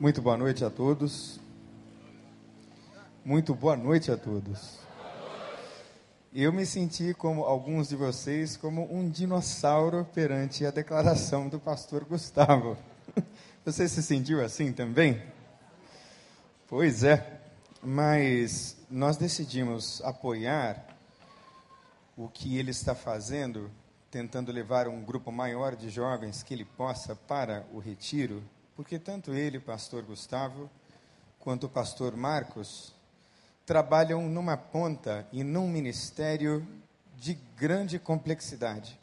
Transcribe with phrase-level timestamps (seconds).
[0.00, 1.40] Muito boa noite a todos.
[3.24, 4.78] Muito boa noite a todos.
[6.32, 12.04] Eu me senti como alguns de vocês como um dinossauro perante a declaração do pastor
[12.04, 12.78] Gustavo.
[13.66, 15.20] Você se sentiu assim também?
[16.68, 17.40] Pois é,
[17.82, 20.96] mas nós decidimos apoiar
[22.16, 23.68] o que ele está fazendo,
[24.12, 28.44] tentando levar um grupo maior de jovens que ele possa para o retiro
[28.78, 30.70] porque tanto ele, pastor Gustavo,
[31.40, 32.94] quanto o pastor Marcos,
[33.66, 36.64] trabalham numa ponta e num ministério
[37.16, 38.96] de grande complexidade.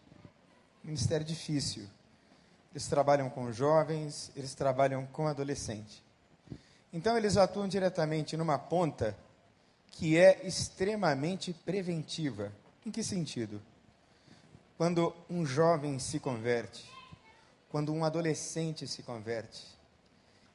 [0.81, 1.89] Ministério difícil.
[2.71, 6.01] Eles trabalham com jovens, eles trabalham com adolescente.
[6.93, 9.13] Então, eles atuam diretamente numa ponta
[9.91, 12.49] que é extremamente preventiva.
[12.85, 13.62] Em que sentido?
[14.77, 16.95] Quando um jovem se converte,
[17.75, 19.67] quando um adolescente se converte,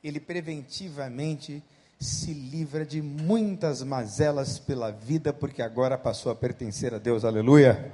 [0.02, 1.62] ele preventivamente
[2.01, 7.93] se livra de muitas mazelas pela vida, porque agora passou a pertencer a Deus, aleluia.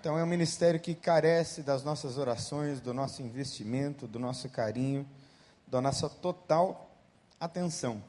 [0.00, 5.06] Então é um ministério que carece das nossas orações, do nosso investimento, do nosso carinho,
[5.68, 6.96] da nossa total
[7.38, 8.02] atenção.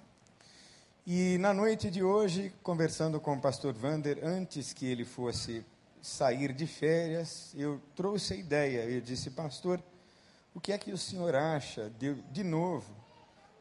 [1.05, 5.65] E na noite de hoje, conversando com o pastor Vander, antes que ele fosse
[6.01, 9.83] sair de férias, eu trouxe a ideia, eu disse, pastor,
[10.55, 12.95] o que é que o senhor acha de, de novo,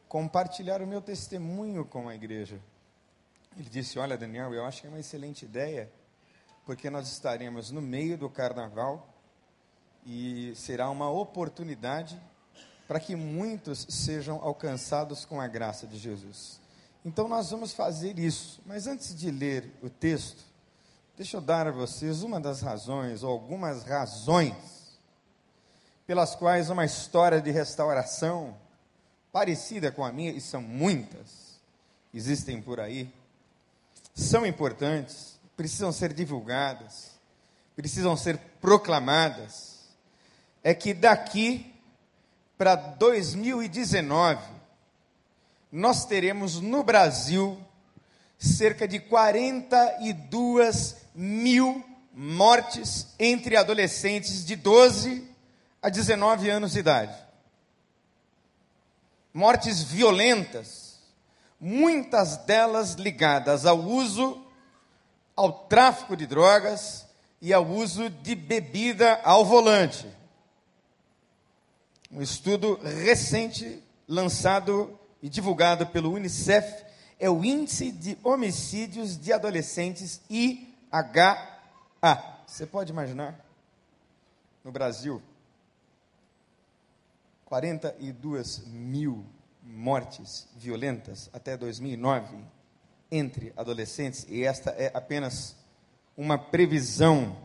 [0.08, 2.60] compartilhar o meu testemunho com a igreja?
[3.58, 5.90] Ele disse: Olha, Daniel, eu acho que é uma excelente ideia,
[6.64, 9.08] porque nós estaremos no meio do carnaval
[10.06, 12.18] e será uma oportunidade
[12.86, 16.60] para que muitos sejam alcançados com a graça de Jesus.
[17.04, 18.60] Então nós vamos fazer isso.
[18.64, 20.44] Mas antes de ler o texto,
[21.16, 24.83] deixa eu dar a vocês uma das razões, ou algumas razões,
[26.06, 28.56] pelas quais uma história de restauração
[29.32, 31.58] parecida com a minha, e são muitas,
[32.12, 33.12] existem por aí,
[34.14, 37.10] são importantes, precisam ser divulgadas,
[37.74, 39.80] precisam ser proclamadas,
[40.62, 41.74] é que daqui
[42.56, 44.40] para 2019,
[45.72, 47.58] nós teremos no Brasil
[48.38, 55.33] cerca de 42 mil mortes entre adolescentes de 12
[55.84, 57.14] a 19 anos de idade.
[59.34, 60.98] Mortes violentas,
[61.60, 64.42] muitas delas ligadas ao uso,
[65.36, 67.04] ao tráfico de drogas
[67.38, 70.08] e ao uso de bebida ao volante.
[72.10, 76.82] Um estudo recente, lançado e divulgado pelo Unicef,
[77.20, 81.36] é o Índice de Homicídios de Adolescentes IHA.
[82.46, 83.38] Você pode imaginar?
[84.64, 85.20] No Brasil,
[87.44, 89.24] 42 mil
[89.62, 92.36] mortes violentas até 2009
[93.10, 95.56] entre adolescentes, e esta é apenas
[96.16, 97.36] uma previsão.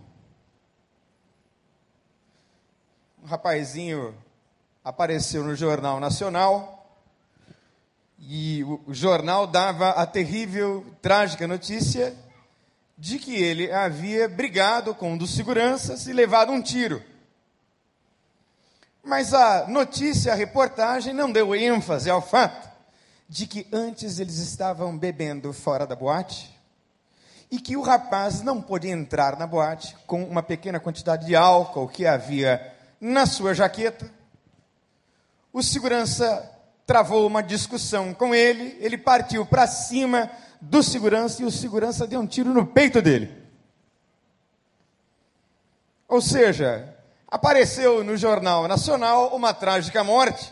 [3.22, 4.16] Um rapazinho
[4.84, 6.80] apareceu no Jornal Nacional
[8.18, 12.16] e o, jornal dava a terrível, trágica notícia
[12.98, 17.02] de que ele havia brigado com um dos seguranças e levado um tiro.
[19.04, 22.70] Mas a notícia, a reportagem não deu ênfase ao fato
[23.28, 26.58] de que antes eles estavam bebendo fora da boate
[27.52, 31.88] e que o rapaz não podia entrar na boate com uma pequena quantidade de álcool
[31.88, 34.12] que havia na sua jaqueta.
[35.52, 36.52] O segurança
[36.86, 42.20] travou uma discussão com ele, ele partiu para cima do segurança e o segurança deu
[42.20, 43.32] um tiro no peito dele.
[46.08, 46.98] Ou seja,
[47.30, 50.52] apareceu no Jornal Nacional uma trágica morte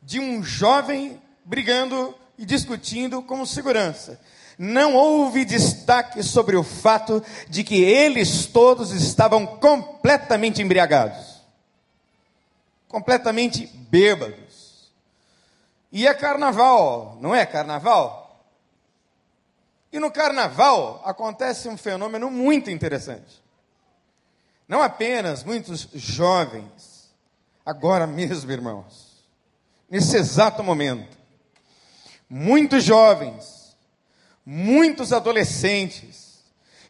[0.00, 4.18] de um jovem brigando e discutindo com segurança.
[4.58, 11.42] Não houve destaque sobre o fato de que eles todos estavam completamente embriagados,
[12.88, 14.90] completamente bêbados.
[15.90, 18.44] E é carnaval, não é carnaval?
[19.92, 23.41] E no carnaval acontece um fenômeno muito interessante.
[24.72, 27.12] Não apenas muitos jovens,
[27.62, 29.22] agora mesmo, irmãos,
[29.90, 31.14] nesse exato momento,
[32.26, 33.76] muitos jovens,
[34.46, 36.38] muitos adolescentes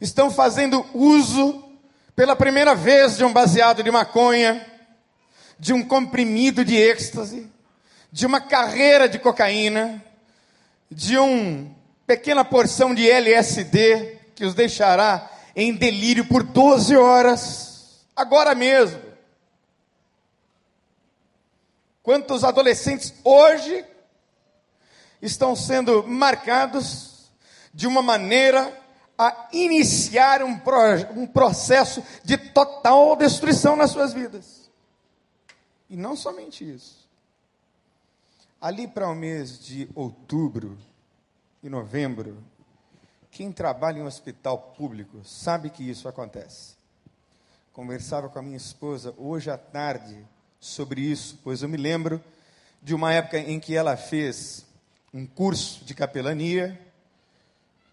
[0.01, 1.73] estão fazendo uso
[2.15, 4.65] pela primeira vez de um baseado de maconha,
[5.59, 7.51] de um comprimido de êxtase,
[8.13, 10.01] de uma carreira de cocaína,
[10.89, 11.67] de uma
[12.07, 17.72] pequena porção de LSD que os deixará em delírio por 12 horas
[18.15, 19.03] agora mesmo.
[22.03, 23.85] Quantos adolescentes hoje
[25.21, 27.31] estão sendo marcados
[27.73, 28.81] de uma maneira
[29.17, 30.77] a iniciar um, pro,
[31.15, 34.71] um processo de total destruição nas suas vidas.
[35.89, 37.09] E não somente isso.
[38.61, 40.79] Ali para o mês de outubro
[41.63, 42.43] e novembro,
[43.31, 46.75] quem trabalha em um hospital público sabe que isso acontece.
[47.73, 50.19] Conversava com a minha esposa hoje à tarde
[50.61, 52.23] sobre isso, pois eu me lembro
[52.83, 54.67] de uma época em que ela fez
[55.13, 56.79] um curso de capelania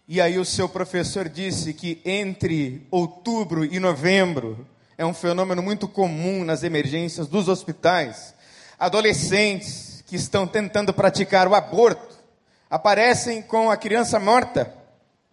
[0.06, 4.68] e aí o seu professor disse que entre outubro e novembro
[4.98, 8.36] é um fenômeno muito comum nas emergências dos hospitais.
[8.78, 12.18] Adolescentes que estão tentando praticar o aborto
[12.70, 14.76] aparecem com a criança morta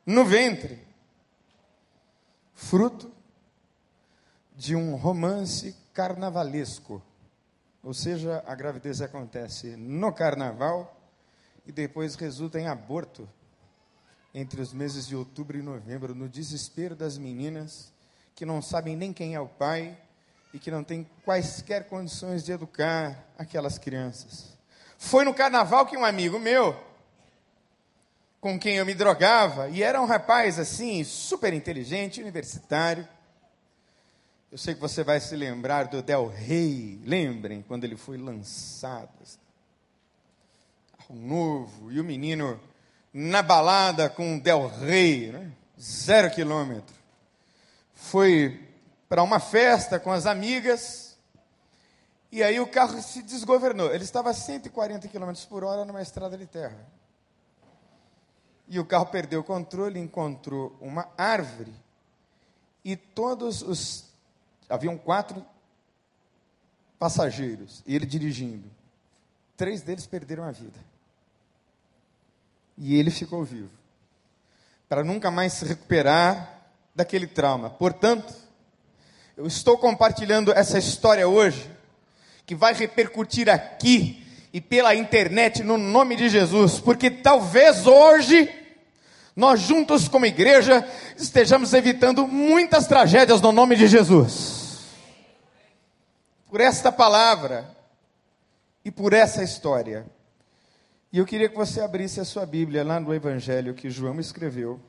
[0.07, 0.79] no ventre.
[2.55, 3.16] Fruto
[4.57, 7.03] de um romance carnavalesco.
[7.83, 10.99] Ou seja, a gravidez acontece no carnaval
[11.67, 13.29] e depois resulta em aborto
[14.35, 17.93] entre os meses de outubro e novembro, no desespero das meninas
[18.35, 19.97] que não sabem nem quem é o pai
[20.53, 24.57] e que não têm quaisquer condições de educar aquelas crianças.
[24.99, 26.79] Foi no carnaval que um amigo meu,
[28.41, 33.09] com quem eu me drogava, e era um rapaz assim, super inteligente, universitário.
[34.57, 39.11] Eu sei que você vai se lembrar do Del Rey, lembrem quando ele foi lançado.
[41.11, 42.59] Um novo, e o menino
[43.13, 45.53] na balada com Del Rey, né?
[45.79, 46.97] zero quilômetro.
[47.93, 48.67] Foi
[49.11, 51.19] para uma festa com as amigas,
[52.33, 53.93] e aí o carro se desgovernou.
[53.93, 56.81] Ele estava a 140 km por hora numa estrada de terra.
[58.67, 61.75] E o carro perdeu o controle, encontrou uma árvore,
[62.83, 64.16] e todos os.
[64.69, 65.45] Haviam quatro
[66.99, 68.71] passageiros, e ele dirigindo.
[69.57, 70.79] Três deles perderam a vida.
[72.77, 73.71] E ele ficou vivo.
[74.89, 76.63] Para nunca mais se recuperar
[76.95, 77.71] daquele trauma.
[77.71, 78.35] Portanto,
[79.37, 81.71] eu estou compartilhando essa história hoje,
[82.47, 88.49] que vai repercutir aqui e pela internet no nome de Jesus, porque talvez hoje
[89.37, 94.87] nós juntos como igreja estejamos evitando muitas tragédias no nome de Jesus.
[96.49, 97.71] Por esta palavra
[98.83, 100.07] e por essa história.
[101.13, 104.81] E eu queria que você abrisse a sua Bíblia lá no Evangelho que João escreveu,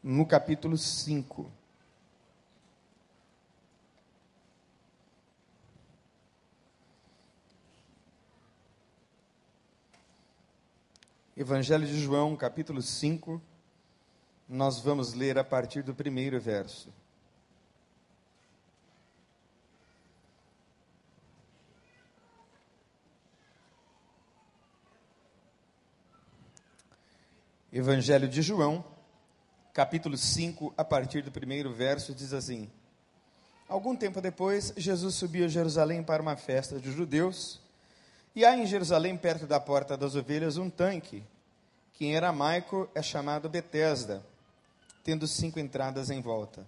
[0.00, 1.57] no capítulo 5.
[11.40, 13.40] Evangelho de João, capítulo 5,
[14.48, 16.92] nós vamos ler a partir do primeiro verso.
[27.72, 28.84] Evangelho de João,
[29.72, 32.68] capítulo 5, a partir do primeiro verso, diz assim:
[33.68, 37.60] Algum tempo depois, Jesus subiu a Jerusalém para uma festa de judeus,
[38.34, 41.24] e há em Jerusalém, perto da porta das ovelhas, um tanque,
[41.92, 44.22] que em aramaico é chamado Betesda,
[45.02, 46.66] tendo cinco entradas em volta.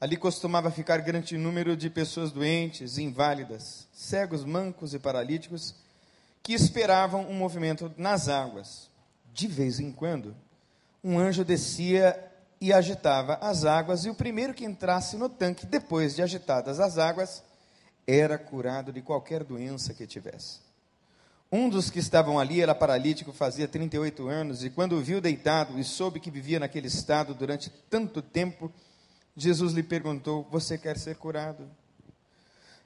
[0.00, 5.74] Ali costumava ficar grande número de pessoas doentes, inválidas, cegos, mancos e paralíticos,
[6.42, 8.92] que esperavam um movimento nas águas
[9.34, 10.34] de vez em quando,
[11.02, 12.16] um anjo descia
[12.60, 16.96] e agitava as águas, e o primeiro que entrasse no tanque, depois de agitadas as
[16.96, 17.42] águas,
[18.06, 20.58] era curado de qualquer doença que tivesse.
[21.50, 25.78] Um dos que estavam ali era paralítico, fazia 38 anos, e quando o viu deitado
[25.78, 28.72] e soube que vivia naquele estado durante tanto tempo,
[29.36, 31.68] Jesus lhe perguntou: Você quer ser curado?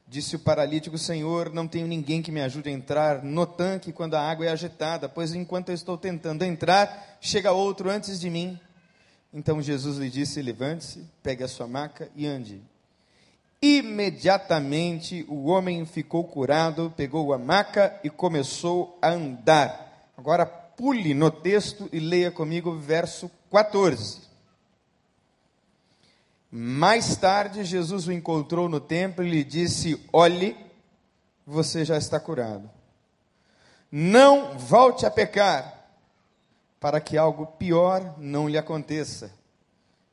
[0.07, 4.15] Disse o paralítico: Senhor, não tenho ninguém que me ajude a entrar no tanque quando
[4.15, 8.59] a água é agitada, pois enquanto eu estou tentando entrar, chega outro antes de mim.
[9.33, 12.63] Então Jesus lhe disse: Levante-se, pegue a sua maca e ande.
[13.61, 20.11] Imediatamente o homem ficou curado, pegou a maca e começou a andar.
[20.17, 24.29] Agora pule no texto e leia comigo o verso 14.
[26.51, 30.57] Mais tarde, Jesus o encontrou no templo e lhe disse: Olhe,
[31.45, 32.71] você já está curado.
[33.91, 35.91] Não volte a pecar,
[36.79, 39.38] para que algo pior não lhe aconteça.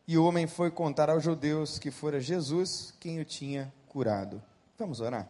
[0.07, 4.41] E o homem foi contar aos judeus que fora Jesus quem o tinha curado.
[4.77, 5.29] Vamos orar?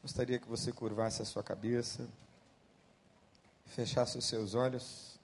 [0.00, 2.08] Gostaria que você curvasse a sua cabeça,
[3.66, 5.18] fechasse os seus olhos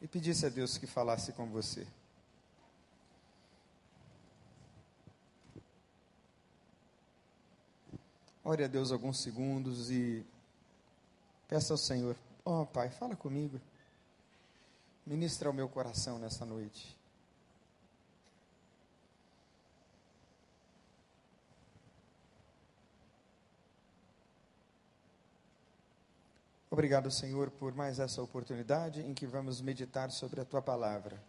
[0.00, 1.86] e pedisse a Deus que falasse com você.
[8.44, 10.26] Ore a Deus alguns segundos e
[11.52, 13.60] Peça ao Senhor, ó oh, Pai, fala comigo.
[15.04, 16.96] Ministra o meu coração nessa noite.
[26.70, 31.22] Obrigado, Senhor, por mais essa oportunidade em que vamos meditar sobre a tua palavra.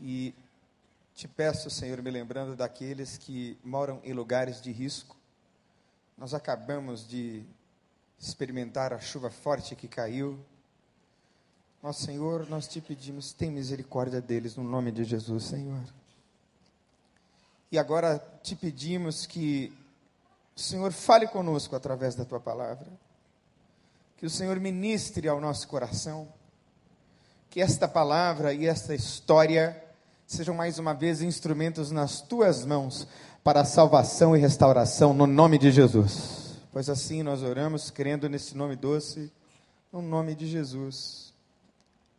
[0.00, 0.32] E
[1.14, 5.16] te peço, Senhor, me lembrando daqueles que moram em lugares de risco.
[6.16, 7.44] Nós acabamos de
[8.18, 10.38] experimentar a chuva forte que caiu.
[11.82, 15.82] Nosso Senhor, nós te pedimos, tem misericórdia deles no nome de Jesus, Senhor.
[17.72, 19.72] E agora te pedimos que
[20.54, 22.86] o Senhor fale conosco através da tua palavra.
[24.16, 26.28] Que o Senhor ministre ao nosso coração.
[27.50, 29.82] Que esta palavra e esta história
[30.24, 33.08] sejam mais uma vez instrumentos nas tuas mãos
[33.42, 36.60] para salvação e restauração no nome de Jesus.
[36.70, 39.32] Pois assim nós oramos, crendo nesse nome doce,
[39.92, 41.31] no nome de Jesus.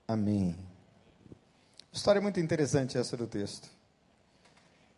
[0.07, 0.55] Amém.
[1.91, 3.69] História muito interessante essa do texto.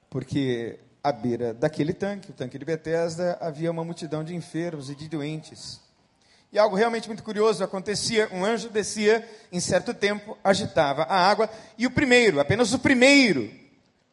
[0.09, 4.95] Porque à beira daquele tanque, o tanque de Betesda, havia uma multidão de enfermos e
[4.95, 5.79] de doentes.
[6.51, 11.49] E algo realmente muito curioso acontecia: um anjo descia em certo tempo, agitava a água,
[11.77, 13.51] e o primeiro, apenas o primeiro,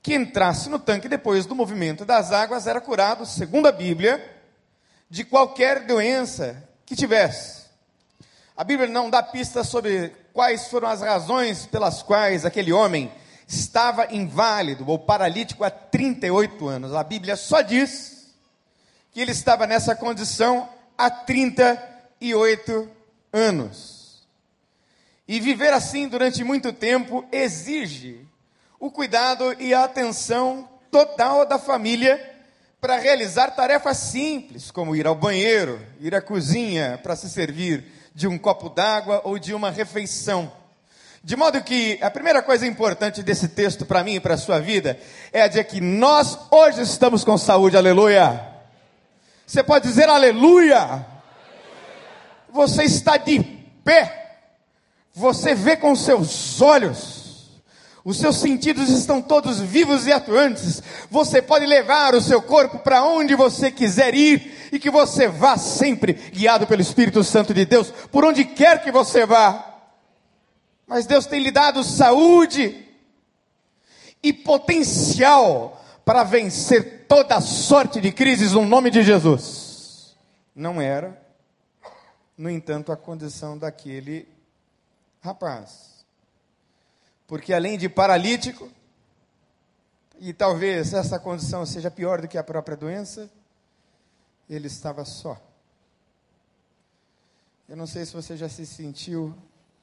[0.02, 4.22] que entrasse no tanque depois do movimento das águas era curado, segundo a Bíblia,
[5.08, 7.62] de qualquer doença que tivesse.
[8.56, 13.11] A Bíblia não dá pistas sobre quais foram as razões pelas quais aquele homem
[13.49, 16.94] estava inválido ou paralítico há 38 anos.
[16.94, 18.35] A Bíblia só diz
[19.11, 20.68] que ele estava nessa condição
[20.99, 22.90] há 38
[23.32, 24.26] anos.
[25.26, 28.26] E viver assim durante muito tempo exige
[28.78, 32.30] o cuidado e a atenção total da família
[32.80, 38.26] para realizar tarefas simples, como ir ao banheiro, ir à cozinha para se servir de
[38.28, 40.50] um copo d'água ou de uma refeição.
[41.25, 44.59] De modo que a primeira coisa importante desse texto para mim e para a sua
[44.59, 44.99] vida
[45.33, 48.45] é a de que nós hoje estamos com saúde, aleluia.
[49.47, 51.07] Você pode dizer aleluia.
[52.50, 53.40] Você está de
[53.85, 54.40] pé.
[55.14, 57.12] Você vê com seus olhos
[58.04, 60.82] os seus sentidos estão todos vivos e atuantes.
[61.09, 65.56] Você pode levar o seu corpo para onde você quiser ir e que você vá
[65.56, 69.80] sempre guiado pelo Espírito Santo de Deus, por onde quer que você vá.
[70.87, 72.87] Mas Deus tem lhe dado saúde
[74.21, 80.16] e potencial para vencer toda sorte de crises no nome de Jesus.
[80.54, 81.21] Não era,
[82.37, 84.28] no entanto, a condição daquele
[85.21, 85.91] rapaz
[87.26, 88.71] porque além de paralítico,
[90.19, 93.29] e talvez essa condição seja pior do que a própria doença,
[94.49, 95.41] ele estava só.
[97.69, 99.35] Eu não sei se você já se sentiu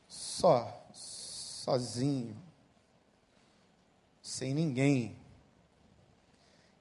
[0.07, 2.35] só, sozinho,
[4.21, 5.15] sem ninguém.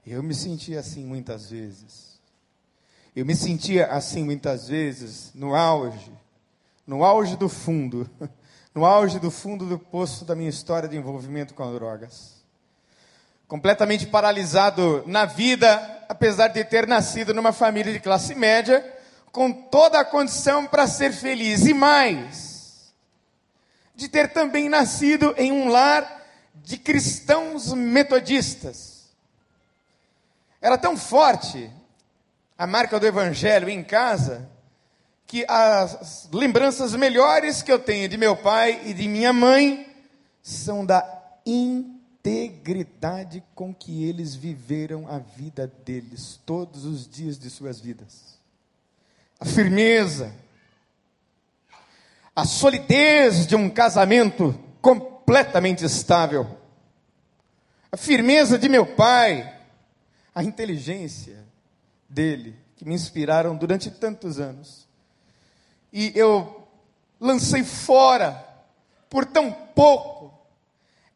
[0.07, 2.21] Eu me sentia assim muitas vezes.
[3.17, 6.13] Eu me sentia assim muitas vezes no auge,
[6.87, 8.09] no auge do fundo.
[8.75, 12.39] no auge do fundo do poço da minha história de envolvimento com drogas.
[13.47, 18.85] Completamente paralisado na vida, apesar de ter nascido numa família de classe média,
[19.33, 21.67] com toda a condição para ser feliz.
[21.67, 22.93] E mais,
[23.95, 26.23] de ter também nascido em um lar
[26.55, 29.09] de cristãos metodistas.
[30.61, 31.71] Era tão forte
[32.57, 34.49] a marca do evangelho em casa,
[35.29, 39.87] que as lembranças melhores que eu tenho de meu pai e de minha mãe
[40.43, 41.05] são da
[41.45, 48.39] integridade com que eles viveram a vida deles, todos os dias de suas vidas.
[49.39, 50.33] A firmeza,
[52.35, 56.57] a solidez de um casamento completamente estável,
[57.93, 59.61] a firmeza de meu pai,
[60.35, 61.45] a inteligência
[62.09, 64.88] dele, que me inspiraram durante tantos anos
[65.93, 66.67] e eu
[67.21, 68.45] lancei fora
[69.09, 70.19] por tão pouco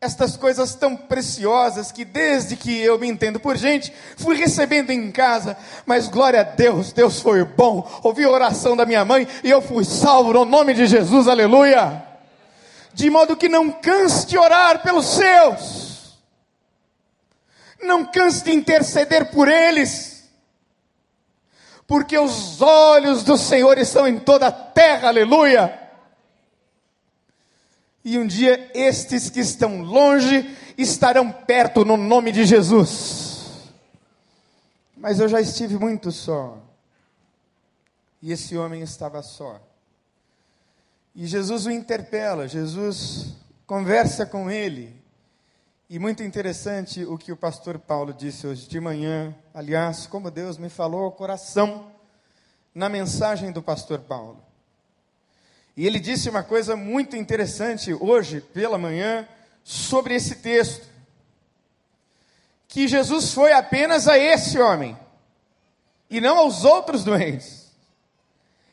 [0.03, 5.13] estas coisas tão preciosas que desde que eu me entendo por gente, fui recebendo em
[5.13, 9.49] casa, mas glória a Deus, Deus foi bom, ouvi a oração da minha mãe e
[9.49, 12.03] eu fui salvo no nome de Jesus, aleluia.
[12.93, 16.19] De modo que não canse de orar pelos seus,
[17.81, 20.12] não canse de interceder por eles,
[21.93, 25.79] porque os olhos do Senhor estão em toda a terra, aleluia.
[28.03, 33.69] E um dia estes que estão longe estarão perto no nome de Jesus.
[34.97, 36.57] Mas eu já estive muito só.
[38.23, 39.61] E esse homem estava só.
[41.15, 43.35] E Jesus o interpela, Jesus
[43.67, 44.97] conversa com ele.
[45.93, 49.37] E muito interessante o que o pastor Paulo disse hoje de manhã.
[49.53, 51.93] Aliás, como Deus me falou ao coração
[52.75, 54.43] na mensagem do pastor Paulo.
[55.77, 59.29] E ele disse uma coisa muito interessante hoje pela manhã
[59.63, 60.89] sobre esse texto.
[62.67, 64.97] Que Jesus foi apenas a esse homem
[66.09, 67.71] e não aos outros doentes.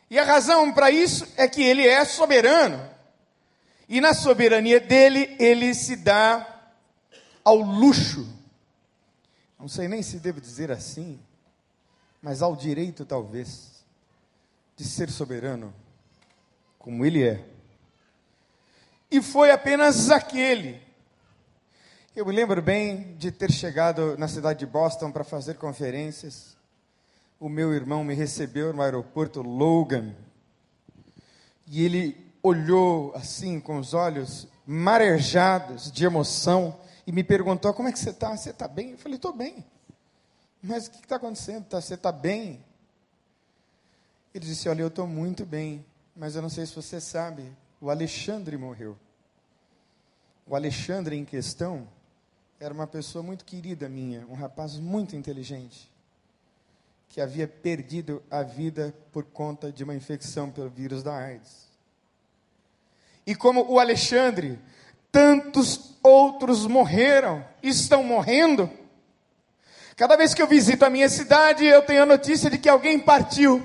[0.09, 2.79] E a razão para isso é que ele é soberano.
[3.89, 6.48] E na soberania dele, ele se dá
[7.43, 8.27] ao luxo,
[9.59, 11.19] não sei nem se devo dizer assim,
[12.21, 13.83] mas ao direito talvez,
[14.75, 15.73] de ser soberano,
[16.77, 17.45] como ele é.
[19.11, 20.81] E foi apenas aquele.
[22.15, 26.57] Eu me lembro bem de ter chegado na cidade de Boston para fazer conferências.
[27.39, 30.15] O meu irmão me recebeu no aeroporto Logan.
[31.67, 36.79] E ele olhou assim, com os olhos marejados de emoção,
[37.09, 38.37] e me perguntou: Como é que você está?
[38.37, 38.91] Você está bem?
[38.91, 39.65] Eu falei: Estou bem.
[40.61, 41.65] Mas o que está acontecendo?
[41.65, 42.63] Tá, você está bem?
[44.31, 45.83] Ele disse: Olha, eu estou muito bem,
[46.15, 47.51] mas eu não sei se você sabe,
[47.81, 48.95] o Alexandre morreu.
[50.45, 51.87] O Alexandre em questão
[52.59, 55.91] era uma pessoa muito querida minha, um rapaz muito inteligente,
[57.07, 61.67] que havia perdido a vida por conta de uma infecção pelo vírus da AIDS.
[63.25, 64.59] E como o Alexandre,
[65.11, 68.69] tantos outros morreram, estão morrendo.
[69.95, 72.99] Cada vez que eu visito a minha cidade, eu tenho a notícia de que alguém
[72.99, 73.61] partiu.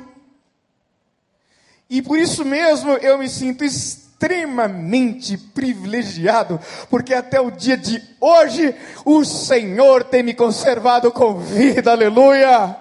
[1.89, 6.61] E por isso mesmo eu me sinto extremamente privilegiado,
[6.91, 8.75] porque até o dia de hoje
[9.05, 12.77] o Senhor tem me conservado com vida, aleluia.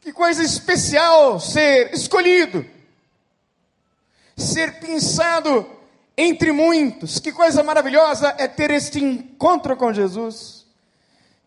[0.00, 2.76] Que coisa especial ser escolhido
[4.36, 5.66] ser pensado
[6.16, 7.18] entre muitos.
[7.18, 10.66] Que coisa maravilhosa é ter este encontro com Jesus,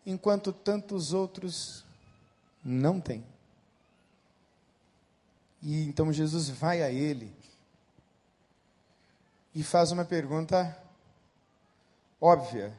[0.05, 1.83] enquanto tantos outros
[2.63, 3.25] não têm.
[5.61, 7.33] E então Jesus vai a ele
[9.53, 10.77] e faz uma pergunta
[12.21, 12.77] óbvia.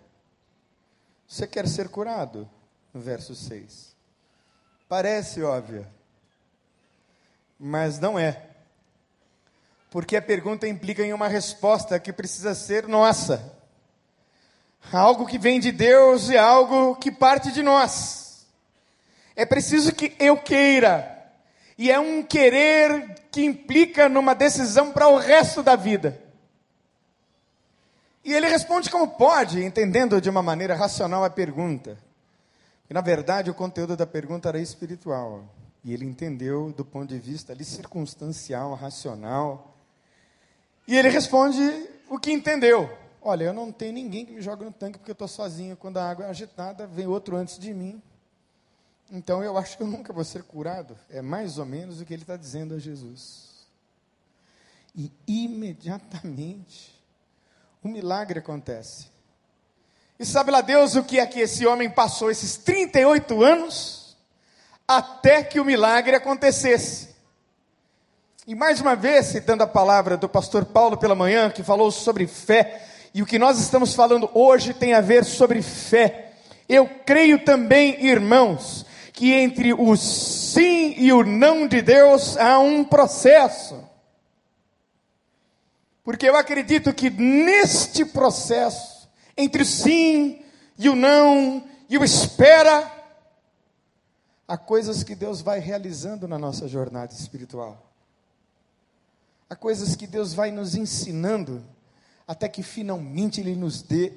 [1.27, 2.49] Você quer ser curado?
[2.93, 3.95] No verso 6.
[4.89, 5.89] Parece óbvia,
[7.59, 8.50] mas não é
[9.91, 13.59] porque a pergunta implica em uma resposta que precisa ser nossa.
[14.93, 18.47] Algo que vem de Deus e algo que parte de nós.
[19.35, 21.21] É preciso que eu queira,
[21.77, 26.21] e é um querer que implica numa decisão para o resto da vida.
[28.23, 31.97] E ele responde como pode, entendendo de uma maneira racional a pergunta.
[32.89, 35.45] E, na verdade, o conteúdo da pergunta era espiritual.
[35.83, 39.75] E ele entendeu do ponto de vista ali circunstancial, racional,
[40.87, 41.61] e ele responde
[42.09, 42.91] o que entendeu.
[43.23, 45.77] Olha, eu não tenho ninguém que me jogue no tanque porque eu estou sozinho.
[45.77, 48.03] Quando a água é agitada, vem outro antes de mim.
[49.11, 50.99] Então eu acho que eu nunca vou ser curado.
[51.11, 53.67] É mais ou menos o que ele está dizendo a Jesus.
[54.97, 56.95] E imediatamente
[57.83, 59.09] o milagre acontece.
[60.19, 64.17] E sabe lá Deus o que é que esse homem passou esses 38 anos
[64.87, 67.10] até que o milagre acontecesse?
[68.51, 72.27] E mais uma vez, citando a palavra do pastor Paulo pela manhã, que falou sobre
[72.27, 72.85] fé,
[73.15, 76.33] e o que nós estamos falando hoje tem a ver sobre fé.
[76.69, 82.83] Eu creio também, irmãos, que entre o sim e o não de Deus há um
[82.83, 83.89] processo.
[86.03, 90.43] Porque eu acredito que neste processo, entre o sim
[90.77, 92.91] e o não e o espera,
[94.49, 97.90] há coisas que Deus vai realizando na nossa jornada espiritual.
[99.51, 101.61] Há coisas que Deus vai nos ensinando
[102.25, 104.13] até que finalmente Ele nos dê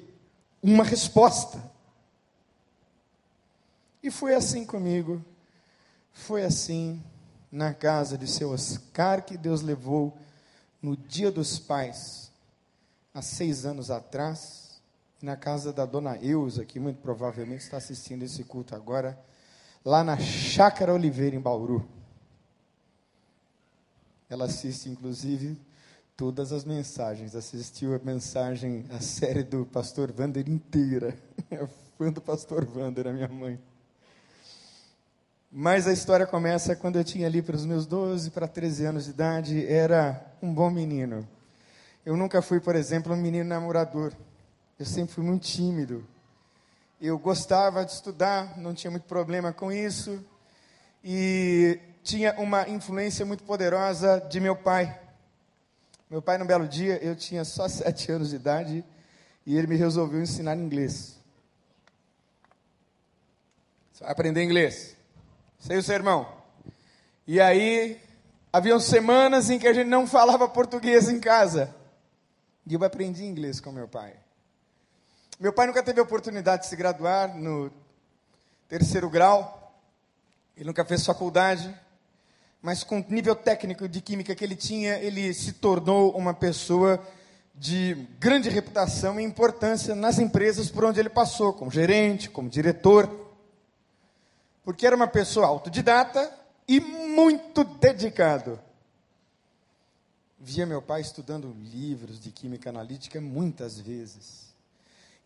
[0.62, 1.60] uma resposta.
[4.00, 5.20] E foi assim comigo,
[6.12, 7.02] foi assim
[7.50, 10.16] na casa de seu Oscar que Deus levou
[10.80, 12.30] no dia dos pais,
[13.12, 14.80] há seis anos atrás,
[15.20, 19.18] na casa da dona Eusa, que muito provavelmente está assistindo esse culto agora,
[19.84, 21.84] lá na Chácara Oliveira, em Bauru.
[24.28, 25.60] Ela assiste, inclusive,
[26.16, 27.34] todas as mensagens.
[27.34, 31.16] Assistiu a mensagem, a série do Pastor Vander inteira.
[31.50, 33.60] É fã do Pastor Vander, a minha mãe.
[35.52, 39.04] Mas a história começa quando eu tinha ali para os meus 12 para 13 anos
[39.04, 41.28] de idade, era um bom menino.
[42.04, 44.12] Eu nunca fui, por exemplo, um menino namorador.
[44.78, 46.04] Eu sempre fui muito tímido.
[47.00, 50.24] Eu gostava de estudar, não tinha muito problema com isso.
[51.04, 55.00] e tinha uma influência muito poderosa de meu pai.
[56.10, 58.84] Meu pai, num belo dia, eu tinha só sete anos de idade
[59.46, 61.18] e ele me resolveu ensinar inglês.
[63.92, 64.94] Você vai aprender inglês.
[65.58, 66.30] Sei o seu irmão.
[67.26, 67.98] E aí,
[68.52, 71.74] haviam semanas em que a gente não falava português em casa.
[72.66, 74.14] E eu aprendi inglês com meu pai.
[75.40, 77.72] Meu pai nunca teve a oportunidade de se graduar no
[78.68, 79.74] terceiro grau.
[80.54, 81.74] Ele nunca fez faculdade.
[82.64, 86.98] Mas com o nível técnico de química que ele tinha, ele se tornou uma pessoa
[87.54, 93.34] de grande reputação e importância nas empresas por onde ele passou, como gerente, como diretor.
[94.64, 96.32] Porque era uma pessoa autodidata
[96.66, 98.58] e muito dedicado.
[100.40, 104.54] Via meu pai estudando livros de química analítica muitas vezes.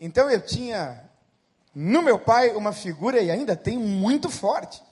[0.00, 1.04] Então eu tinha
[1.72, 4.82] no meu pai uma figura e ainda tenho muito forte,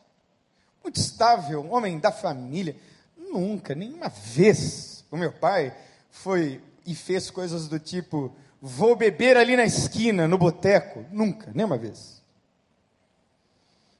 [0.86, 2.76] muito estável, um homem da família.
[3.16, 5.74] Nunca, nenhuma vez o meu pai
[6.10, 11.04] foi e fez coisas do tipo: vou beber ali na esquina, no boteco.
[11.10, 12.22] Nunca, nenhuma vez.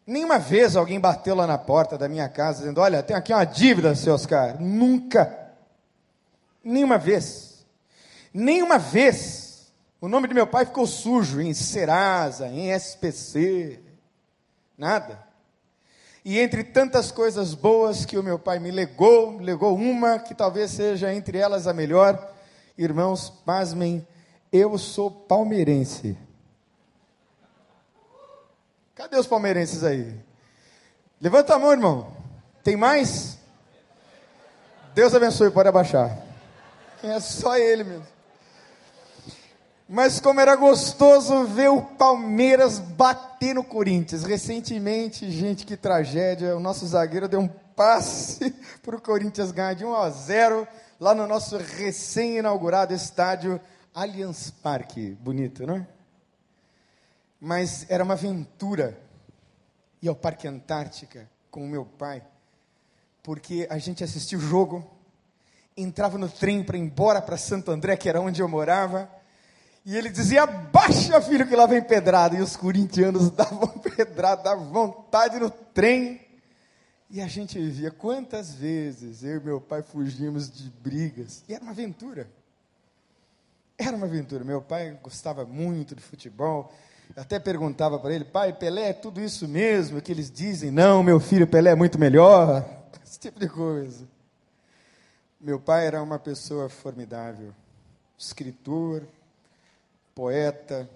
[0.07, 3.45] Nenhuma vez alguém bateu lá na porta da minha casa dizendo: Olha, tem aqui uma
[3.45, 4.63] dívida, seu Oscar.
[4.63, 5.37] Nunca.
[6.63, 7.67] Nenhuma vez.
[8.33, 9.73] Nenhuma vez.
[10.01, 13.81] O nome de meu pai ficou sujo em Serasa, em SPC.
[14.79, 15.26] Nada.
[16.27, 20.73] E entre tantas coisas boas que o meu pai me legou, legou uma que talvez
[20.73, 22.35] seja entre elas a melhor,
[22.79, 24.07] Irmãos, pasmem,
[24.53, 26.17] eu sou palmeirense.
[28.95, 30.15] Cadê os palmeirenses aí?
[31.19, 32.13] Levanta a mão, irmão.
[32.63, 33.39] Tem mais?
[34.95, 36.19] Deus abençoe, pode abaixar.
[37.03, 38.07] É só ele mesmo.
[39.89, 44.25] Mas como era gostoso ver o Palmeiras bater no Corinthians.
[44.25, 46.57] Recentemente, gente, que tragédia.
[46.57, 48.51] O nosso zagueiro deu um passe
[48.83, 50.67] para o Corinthians ganhar de 1 a 0
[50.99, 53.61] lá no nosso recém-inaugurado estádio
[53.95, 55.17] Allianz Parque.
[55.21, 55.87] Bonito, não é?
[57.41, 58.99] Mas era uma aventura
[60.03, 62.23] ir ao Parque Antártica com o meu pai,
[63.23, 64.85] porque a gente assistia o jogo,
[65.77, 69.11] entrava no trem para ir embora para Santo André, que era onde eu morava,
[69.87, 72.35] e ele dizia: Baixa, filho, que lá vem pedrada.
[72.35, 76.21] E os corintianos davam pedrada, davam vontade no trem.
[77.09, 81.45] E a gente via quantas vezes eu e meu pai fugimos de brigas.
[81.49, 82.29] E era uma aventura.
[83.79, 84.43] Era uma aventura.
[84.43, 86.73] Meu pai gostava muito de futebol.
[87.15, 90.73] Eu até perguntava para ele, pai, Pelé é tudo isso mesmo que eles dizem?
[90.73, 92.69] Não, meu filho, Pelé é muito melhor.
[93.07, 94.05] Esse tipo de coisa.
[95.41, 97.55] Meu pai era uma pessoa formidável.
[98.19, 99.05] Escritor,
[100.17, 100.89] poeta.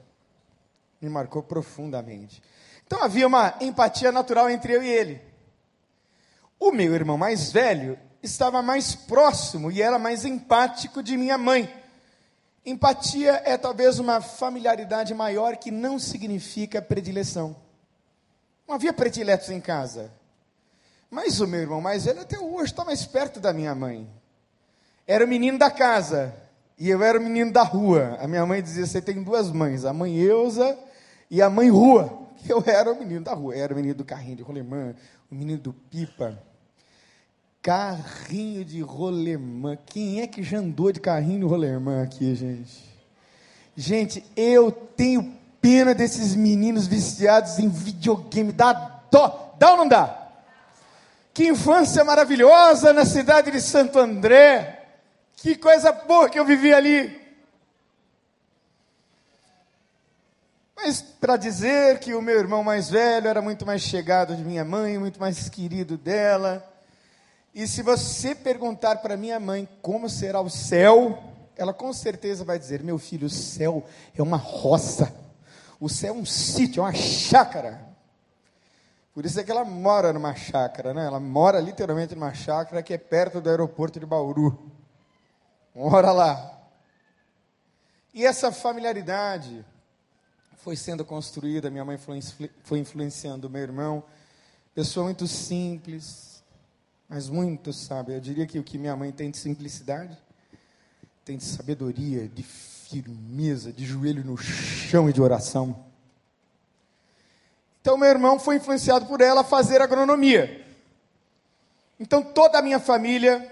[0.99, 2.43] Me marcou profundamente.
[2.87, 5.21] Então havia uma empatia natural entre eu e ele.
[6.59, 11.73] O meu irmão mais velho estava mais próximo e era mais empático de minha mãe.
[12.65, 17.55] Empatia é talvez uma familiaridade maior que não significa predileção.
[18.67, 20.11] Não havia prediletos em casa.
[21.11, 24.09] Mas o meu irmão mais velho até hoje está mais perto da minha mãe.
[25.07, 26.35] Era o menino da casa
[26.81, 28.17] e eu era o menino da rua.
[28.19, 30.79] A minha mãe dizia: Você tem duas mães, a mãe Eusa
[31.31, 32.19] e a mãe Rua.
[32.49, 34.95] Eu era o menino da rua, eu era o menino do carrinho de rolemã,
[35.31, 36.43] o menino do pipa.
[37.61, 39.77] Carrinho de rolemã.
[39.85, 42.83] Quem é que já andou de carrinho de rolemã aqui, gente?
[43.77, 48.53] Gente, eu tenho pena desses meninos viciados em videogame.
[48.53, 48.73] Dá
[49.11, 49.55] dó.
[49.59, 50.31] Dá ou não dá?
[51.35, 54.80] Que infância maravilhosa na cidade de Santo André.
[55.41, 57.19] Que coisa boa que eu vivi ali.
[60.77, 64.67] Mas para dizer que o meu irmão mais velho era muito mais chegado de minha
[64.67, 66.63] mãe, muito mais querido dela,
[67.55, 71.19] e se você perguntar para minha mãe como será o céu,
[71.57, 73.83] ela com certeza vai dizer: Meu filho, o céu
[74.15, 75.11] é uma roça,
[75.81, 77.81] o céu é um sítio, é uma chácara.
[79.15, 81.07] Por isso é que ela mora numa chácara, né?
[81.07, 84.71] Ela mora literalmente numa chácara que é perto do aeroporto de Bauru.
[85.75, 86.59] Mora lá.
[88.13, 89.65] E essa familiaridade
[90.57, 91.99] foi sendo construída, minha mãe
[92.65, 94.05] foi influenciando meu irmão,
[94.75, 96.43] pessoa muito simples,
[97.09, 98.15] mas muito sábio.
[98.15, 100.17] Eu diria que o que minha mãe tem de simplicidade,
[101.25, 105.85] tem de sabedoria, de firmeza, de joelho no chão e de oração.
[107.81, 110.67] Então, meu irmão foi influenciado por ela a fazer agronomia.
[111.99, 113.51] Então, toda a minha família,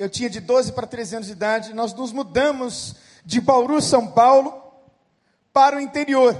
[0.00, 4.06] eu tinha de 12 para 13 anos de idade, nós nos mudamos de Bauru, São
[4.10, 4.72] Paulo,
[5.52, 6.34] para o interior.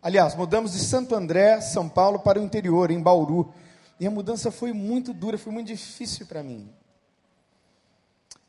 [0.00, 3.52] Aliás, mudamos de Santo André, São Paulo, para o interior, em Bauru.
[4.00, 6.66] E a mudança foi muito dura, foi muito difícil para mim.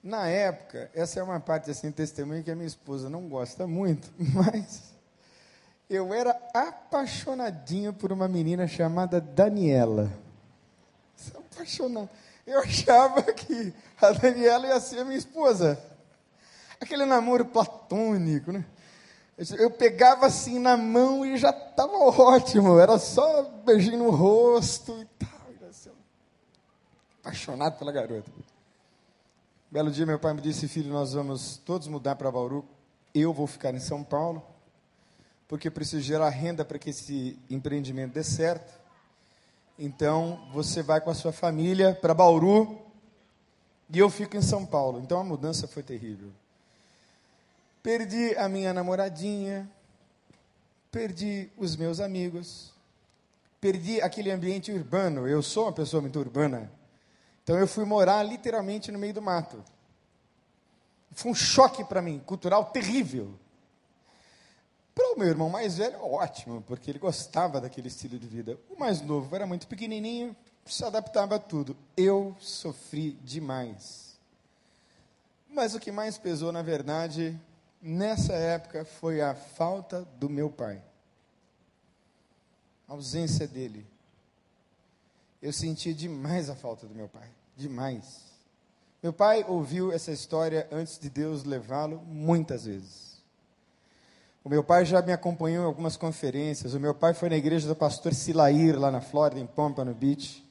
[0.01, 4.09] Na época, essa é uma parte assim, testemunho que a minha esposa não gosta muito,
[4.17, 4.93] mas
[5.89, 10.09] eu era apaixonadinho por uma menina chamada Daniela.
[11.35, 12.09] Apaixonado.
[12.45, 15.81] Eu achava que a Daniela ia ser minha esposa.
[16.79, 18.65] Aquele namoro platônico, né?
[19.57, 22.77] Eu pegava assim na mão e já estava ótimo.
[22.77, 25.33] Era só beijinho no rosto e tal.
[27.21, 28.29] Apaixonado pela garota.
[29.71, 32.65] Belo dia, meu pai me disse: Filho, nós vamos todos mudar para Bauru.
[33.15, 34.45] Eu vou ficar em São Paulo,
[35.47, 38.82] porque preciso gerar renda para que esse empreendimento dê certo.
[39.77, 42.79] Então, você vai com a sua família para Bauru
[43.89, 44.99] e eu fico em São Paulo.
[44.99, 46.31] Então, a mudança foi terrível.
[47.81, 49.69] Perdi a minha namoradinha,
[50.91, 52.71] perdi os meus amigos,
[53.59, 55.27] perdi aquele ambiente urbano.
[55.27, 56.71] Eu sou uma pessoa muito urbana.
[57.43, 59.63] Então, eu fui morar literalmente no meio do mato.
[61.11, 63.37] Foi um choque para mim, cultural terrível.
[64.95, 68.59] Para o meu irmão mais velho, ótimo, porque ele gostava daquele estilo de vida.
[68.69, 71.75] O mais novo era muito pequenininho, se adaptava a tudo.
[71.97, 74.17] Eu sofri demais.
[75.49, 77.39] Mas o que mais pesou, na verdade,
[77.81, 80.83] nessa época, foi a falta do meu pai.
[82.87, 83.85] A ausência dele.
[85.41, 87.29] Eu sentia demais a falta do meu pai.
[87.55, 88.21] Demais.
[89.01, 93.12] Meu pai ouviu essa história antes de Deus levá-lo muitas vezes.
[94.43, 96.73] O meu pai já me acompanhou em algumas conferências.
[96.73, 100.45] O meu pai foi na igreja do pastor Silair, lá na Flórida, em Pompano Beach,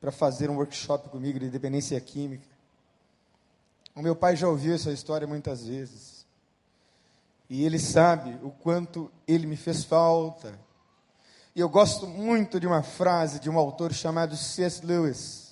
[0.00, 2.46] para fazer um workshop comigo de dependência química.
[3.96, 6.24] O meu pai já ouviu essa história muitas vezes.
[7.50, 10.58] E ele sabe o quanto ele me fez falta.
[11.54, 14.86] E eu gosto muito de uma frase de um autor chamado C.S.
[14.86, 15.51] Lewis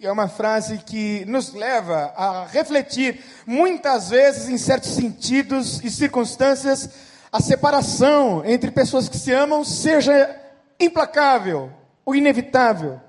[0.00, 6.90] é uma frase que nos leva a refletir, muitas vezes, em certos sentidos e circunstâncias,
[7.32, 10.40] a separação entre pessoas que se amam seja
[10.78, 11.72] implacável
[12.04, 13.00] ou inevitável.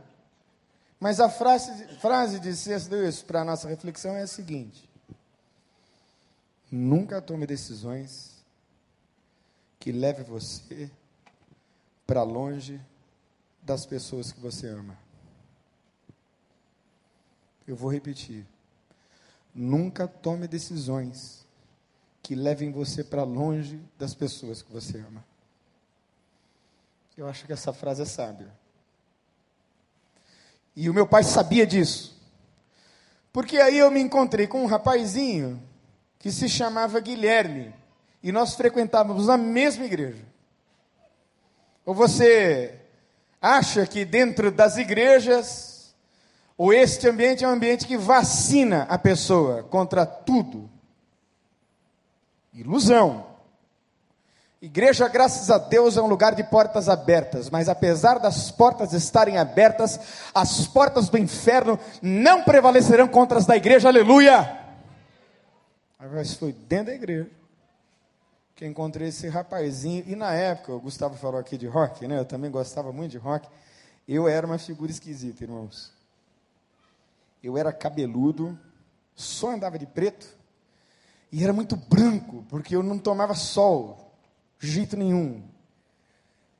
[0.99, 2.89] Mas a frase, frase de C.S.
[2.89, 4.89] Lewis para a nossa reflexão é a seguinte:
[6.71, 8.43] Nunca tome decisões
[9.79, 10.89] que leve você
[12.07, 12.81] para longe
[13.61, 15.04] das pessoas que você ama.
[17.67, 18.45] Eu vou repetir.
[19.53, 21.45] Nunca tome decisões
[22.21, 25.23] que levem você para longe das pessoas que você ama.
[27.17, 28.51] Eu acho que essa frase é sábia.
[30.75, 32.19] E o meu pai sabia disso.
[33.31, 35.61] Porque aí eu me encontrei com um rapazinho
[36.19, 37.73] que se chamava Guilherme.
[38.21, 40.25] E nós frequentávamos a mesma igreja.
[41.85, 42.81] Ou você
[43.39, 45.74] acha que dentro das igrejas
[46.57, 50.69] ou este ambiente é um ambiente que vacina a pessoa contra tudo.
[52.53, 53.27] Ilusão.
[54.61, 59.37] Igreja, graças a Deus, é um lugar de portas abertas, mas apesar das portas estarem
[59.37, 59.99] abertas,
[60.33, 64.59] as portas do inferno não prevalecerão contra as da igreja, aleluia!
[65.99, 67.29] Mas foi dentro da igreja
[68.55, 72.17] que encontrei esse rapazinho, e na época, o Gustavo falou aqui de rock, né?
[72.17, 73.47] Eu também gostava muito de rock.
[74.07, 75.94] Eu era uma figura esquisita, irmãos
[77.45, 78.57] eu era cabeludo,
[79.13, 80.27] só andava de preto,
[81.31, 84.11] e era muito branco, porque eu não tomava sol,
[84.59, 85.43] de jeito nenhum.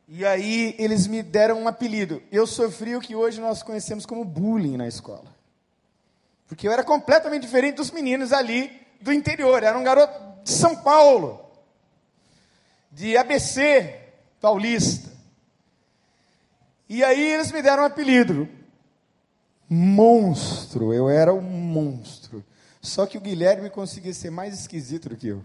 [0.08, 2.22] E aí eles me deram um apelido.
[2.32, 5.34] Eu sofri o que hoje nós conhecemos como bullying na escola.
[6.48, 9.64] Porque eu era completamente diferente dos meninos ali do interior.
[9.64, 11.44] Era um garoto de São Paulo,
[12.92, 14.00] de ABC
[14.40, 15.12] paulista.
[16.88, 18.48] E aí eles me deram um apelido
[19.70, 22.44] monstro, eu era um monstro.
[22.82, 25.44] Só que o Guilherme conseguia ser mais esquisito do que eu.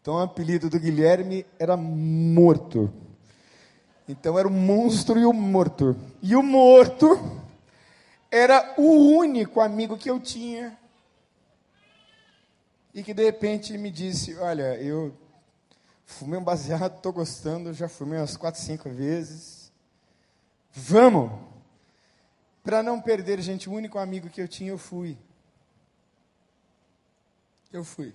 [0.00, 2.92] Então o apelido do Guilherme era morto.
[4.08, 5.96] Então era o monstro e o morto.
[6.22, 7.42] E o morto
[8.30, 10.76] era o único amigo que eu tinha.
[12.92, 15.14] E que de repente me disse: Olha, eu
[16.04, 19.72] fumei um baseado, estou gostando, já fumei umas quatro, cinco vezes.
[20.70, 21.53] Vamos!
[22.64, 25.18] Para não perder, gente, o único amigo que eu tinha, eu fui.
[27.70, 28.14] Eu fui.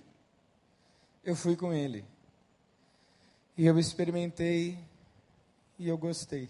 [1.24, 2.04] Eu fui com ele.
[3.56, 4.76] E eu experimentei
[5.78, 6.48] e eu gostei.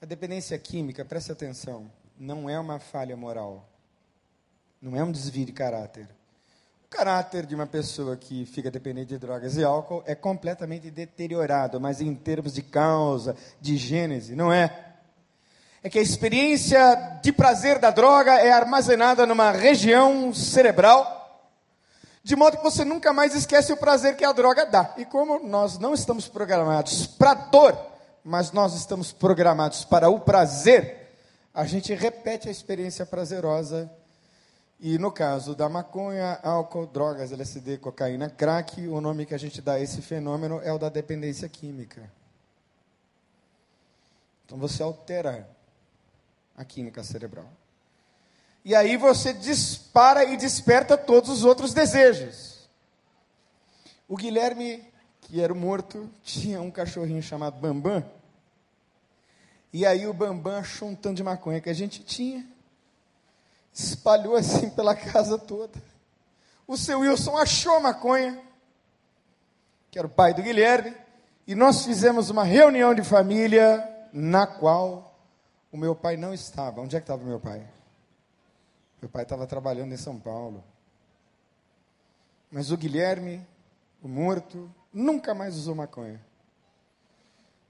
[0.00, 3.68] A dependência química, preste atenção, não é uma falha moral.
[4.80, 6.08] Não é um desvio de caráter.
[6.88, 12.00] caráter de uma pessoa que fica dependente de drogas e álcool é completamente deteriorado, mas
[12.00, 14.91] em termos de causa, de gênese, não é?
[15.82, 21.50] É que a experiência de prazer da droga é armazenada numa região cerebral,
[22.22, 24.94] de modo que você nunca mais esquece o prazer que a droga dá.
[24.96, 27.76] E como nós não estamos programados para dor,
[28.22, 31.10] mas nós estamos programados para o prazer,
[31.52, 33.90] a gente repete a experiência prazerosa
[34.84, 39.62] e no caso da maconha, álcool, drogas, LSD, cocaína, crack, o nome que a gente
[39.62, 42.02] dá a esse fenômeno é o da dependência química.
[44.44, 45.48] Então você altera
[46.56, 47.48] a química cerebral.
[48.64, 52.68] E aí você dispara e desperta todos os outros desejos.
[54.08, 54.84] O Guilherme,
[55.22, 58.04] que era morto, tinha um cachorrinho chamado Bambam.
[59.72, 62.46] E aí o Bambam achou um tanto de maconha que a gente tinha
[63.72, 65.82] espalhou assim pela casa toda.
[66.66, 68.38] O seu Wilson achou maconha,
[69.90, 70.94] que era o pai do Guilherme,
[71.46, 75.11] e nós fizemos uma reunião de família na qual
[75.72, 76.82] o meu pai não estava.
[76.82, 77.66] Onde é que estava meu pai?
[79.00, 80.62] Meu pai estava trabalhando em São Paulo.
[82.50, 83.44] Mas o Guilherme,
[84.02, 86.20] o morto, nunca mais usou maconha.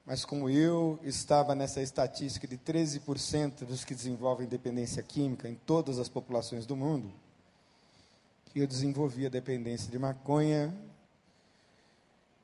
[0.04, 6.00] Mas como eu estava nessa estatística de 13% dos que desenvolvem dependência química em todas
[6.00, 7.12] as populações do mundo,
[8.54, 10.74] eu desenvolvi a dependência de maconha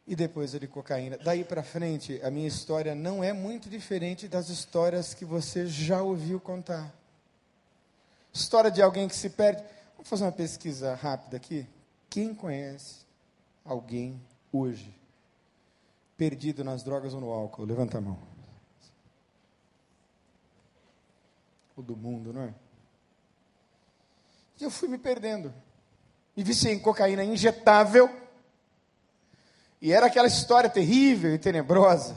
[0.08, 1.18] e depois a de cocaína.
[1.18, 6.00] Daí para frente, a minha história não é muito diferente das histórias que você já
[6.00, 6.90] ouviu contar.
[8.32, 9.62] História de alguém que se perde.
[9.92, 11.66] Vamos fazer uma pesquisa rápida aqui.
[12.08, 13.04] Quem conhece
[13.62, 14.18] alguém
[14.50, 14.96] hoje
[16.16, 17.66] perdido nas drogas ou no álcool?
[17.66, 18.18] Levanta a mão.
[21.76, 22.54] O do mundo, não é?
[24.58, 25.52] E eu fui me perdendo.
[26.34, 28.08] Me viciei em cocaína injetável.
[29.80, 32.16] E era aquela história terrível e tenebrosa.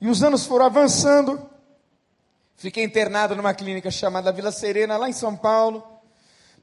[0.00, 1.48] E os anos foram avançando.
[2.56, 5.86] Fiquei internado numa clínica chamada Vila Serena, lá em São Paulo.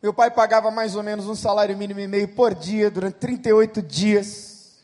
[0.02, 3.82] Meu pai pagava mais ou menos um salário mínimo e meio por dia durante 38
[3.82, 4.78] dias.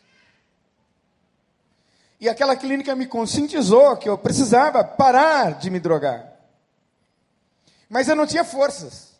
[2.19, 6.31] E aquela clínica me conscientizou que eu precisava parar de me drogar.
[7.89, 9.13] Mas eu não tinha forças.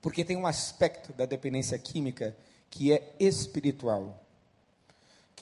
[0.00, 2.36] Porque tem um aspecto da dependência química
[2.70, 4.22] que é espiritual.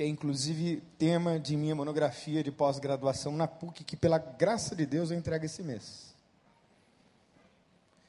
[0.00, 4.86] Que é inclusive tema de minha monografia de pós-graduação na PUC, que pela graça de
[4.86, 6.14] Deus eu entrego esse mês.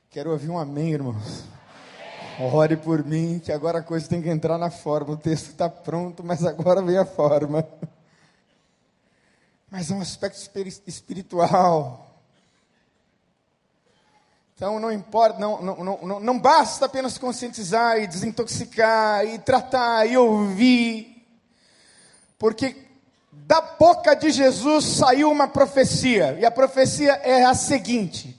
[0.10, 1.44] Quero ouvir um amém, irmãos.
[2.40, 5.16] Ore por mim, que agora a coisa tem que entrar na forma.
[5.16, 7.68] O texto está pronto, mas agora vem a forma
[9.70, 10.38] mas é um aspecto
[10.88, 12.10] espiritual.
[14.56, 20.16] Então não importa, não, não, não, não basta apenas conscientizar e desintoxicar e tratar e
[20.16, 21.11] ouvir,
[22.42, 22.76] porque
[23.32, 28.36] da boca de Jesus saiu uma profecia, e a profecia é a seguinte: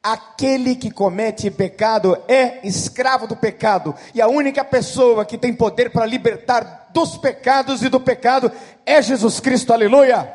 [0.00, 5.90] aquele que comete pecado é escravo do pecado, e a única pessoa que tem poder
[5.90, 8.48] para libertar dos pecados e do pecado
[8.86, 10.32] é Jesus Cristo, aleluia.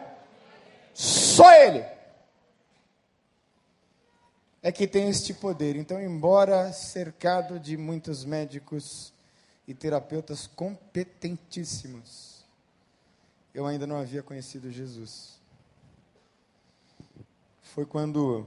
[0.94, 1.86] Só Ele
[4.62, 5.78] é que tem este poder.
[5.78, 9.14] Então, embora cercado de muitos médicos
[9.66, 12.27] e terapeutas competentíssimos,
[13.58, 15.40] eu ainda não havia conhecido Jesus.
[17.64, 18.46] Foi quando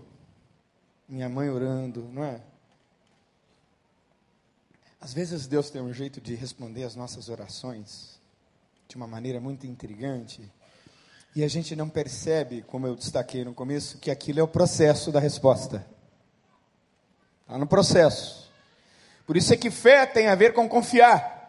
[1.09, 2.41] minha mãe orando, não é?
[5.01, 8.21] Às vezes Deus tem um jeito de responder as nossas orações
[8.87, 10.49] de uma maneira muito intrigante.
[11.35, 15.11] E a gente não percebe, como eu destaquei no começo, que aquilo é o processo
[15.11, 15.85] da resposta.
[17.43, 18.49] Está no processo.
[19.27, 21.40] Por isso é que fé tem a ver com confiar.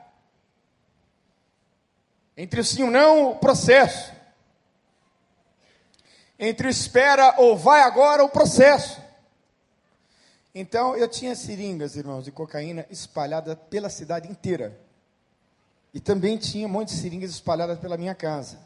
[2.36, 4.12] Entre o sim e o não, o processo.
[6.40, 9.02] Entre o espera ou vai agora, o processo.
[10.54, 14.80] Então, eu tinha seringas, irmãos, de cocaína espalhadas pela cidade inteira.
[15.94, 18.60] E também tinha um monte de seringas espalhadas pela minha casa.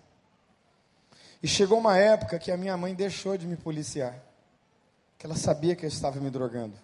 [1.42, 4.20] E chegou uma época que a minha mãe deixou de me policiar,
[5.18, 6.76] que ela sabia que eu estava me drogando.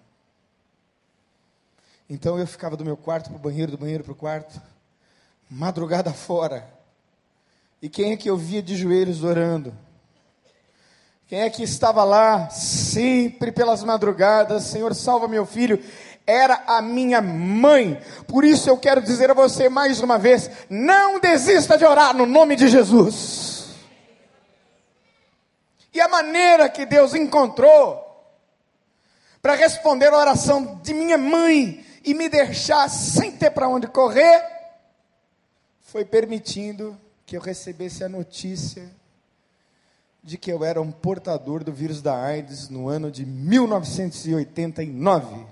[2.09, 4.61] Então eu ficava do meu quarto para o banheiro, do banheiro para o quarto,
[5.51, 6.65] madrugada fora.
[7.81, 9.77] E quem é que eu via de joelhos orando?
[11.27, 15.83] Quem é que estava lá, sempre pelas madrugadas, Senhor, salva meu filho?
[16.25, 18.01] Era a minha mãe.
[18.27, 22.25] Por isso eu quero dizer a você mais uma vez: não desista de orar no
[22.25, 23.75] nome de Jesus.
[25.93, 27.99] E a maneira que Deus encontrou
[29.41, 34.61] para responder a oração de minha mãe e me deixar sem ter para onde correr,
[35.91, 38.89] foi permitindo que eu recebesse a notícia
[40.23, 45.45] de que eu era um portador do vírus da AIDS no ano de 1989.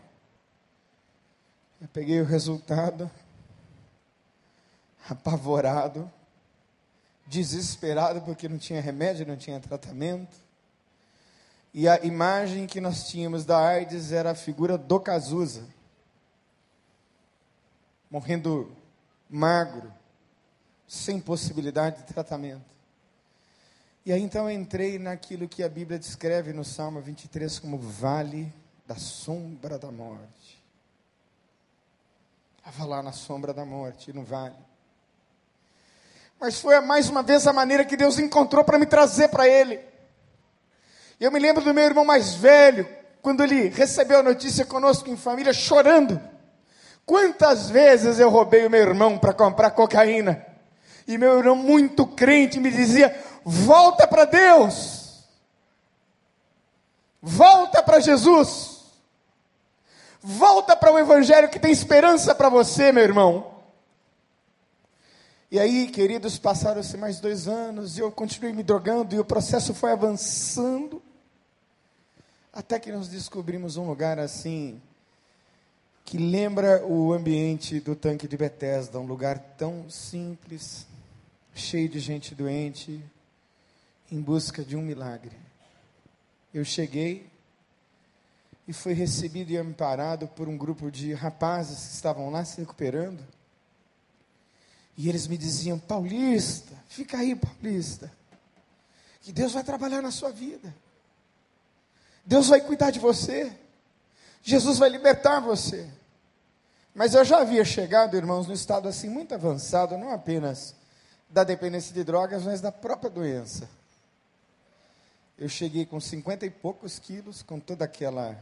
[1.82, 3.12] Eu peguei o resultado,
[5.10, 6.10] apavorado,
[7.28, 10.38] desesperado porque não tinha remédio, não tinha tratamento.
[11.74, 15.68] E a imagem que nós tínhamos da AIDS era a figura do Cazuza,
[18.10, 18.72] morrendo
[19.30, 19.99] magro,
[20.90, 22.66] sem possibilidade de tratamento.
[24.04, 28.52] E aí então eu entrei naquilo que a Bíblia descreve no Salmo 23 como vale
[28.88, 30.60] da sombra da morte.
[32.58, 34.56] Estava lá na sombra da morte, no vale.
[36.40, 39.80] Mas foi mais uma vez a maneira que Deus encontrou para me trazer para Ele.
[41.20, 42.88] Eu me lembro do meu irmão mais velho,
[43.22, 46.20] quando ele recebeu a notícia conosco em família, chorando.
[47.06, 50.49] Quantas vezes eu roubei o meu irmão para comprar cocaína?
[51.10, 55.24] E meu irmão, muito crente, me dizia: volta para Deus,
[57.20, 58.82] volta para Jesus,
[60.22, 63.56] volta para o Evangelho que tem esperança para você, meu irmão.
[65.50, 69.74] E aí, queridos, passaram-se mais dois anos e eu continuei me drogando e o processo
[69.74, 71.02] foi avançando.
[72.54, 74.80] Até que nós descobrimos um lugar assim,
[76.06, 80.86] que lembra o ambiente do tanque de Bethesda, um lugar tão simples,
[81.54, 83.04] cheio de gente doente,
[84.12, 85.36] em busca de um milagre.
[86.54, 87.30] Eu cheguei
[88.68, 93.24] e fui recebido e amparado por um grupo de rapazes que estavam lá se recuperando.
[94.98, 98.12] E eles me diziam: Paulista, fica aí, Paulista,
[99.22, 100.74] que Deus vai trabalhar na sua vida.
[102.26, 103.52] Deus vai cuidar de você.
[104.42, 105.90] Jesus vai libertar você.
[106.94, 110.76] Mas eu já havia chegado, irmãos, no estado assim muito avançado, não apenas
[111.30, 113.70] da dependência de drogas, mas da própria doença.
[115.38, 118.38] Eu cheguei com cinquenta e poucos quilos, com toda aquela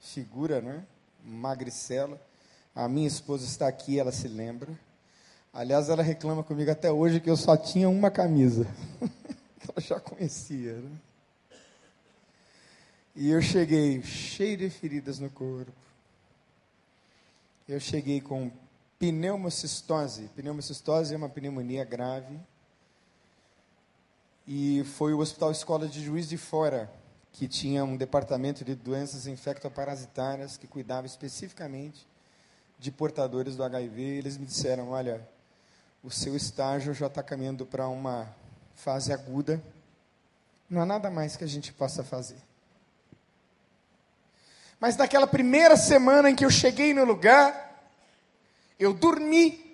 [0.00, 0.84] figura, né?
[1.22, 2.20] Magricela.
[2.74, 4.70] A minha esposa está aqui, ela se lembra.
[5.52, 8.66] Aliás, ela reclama comigo até hoje que eu só tinha uma camisa.
[9.68, 10.96] ela já conhecia, né?
[13.16, 15.72] E eu cheguei cheio de feridas no corpo.
[17.68, 18.50] Eu cheguei com
[18.98, 20.30] pneumocistose.
[20.34, 22.38] Pneumocistose é uma pneumonia grave.
[24.46, 26.90] E foi o Hospital Escola de Juiz de Fora
[27.32, 32.06] que tinha um departamento de doenças infectoparasitárias que cuidava especificamente
[32.78, 34.02] de portadores do HIV.
[34.02, 35.26] Eles me disseram: olha,
[36.02, 38.28] o seu estágio já está caminhando para uma
[38.74, 39.62] fase aguda.
[40.68, 42.38] Não há nada mais que a gente possa fazer.
[44.80, 47.67] Mas naquela primeira semana em que eu cheguei no lugar,
[48.78, 49.66] eu dormi.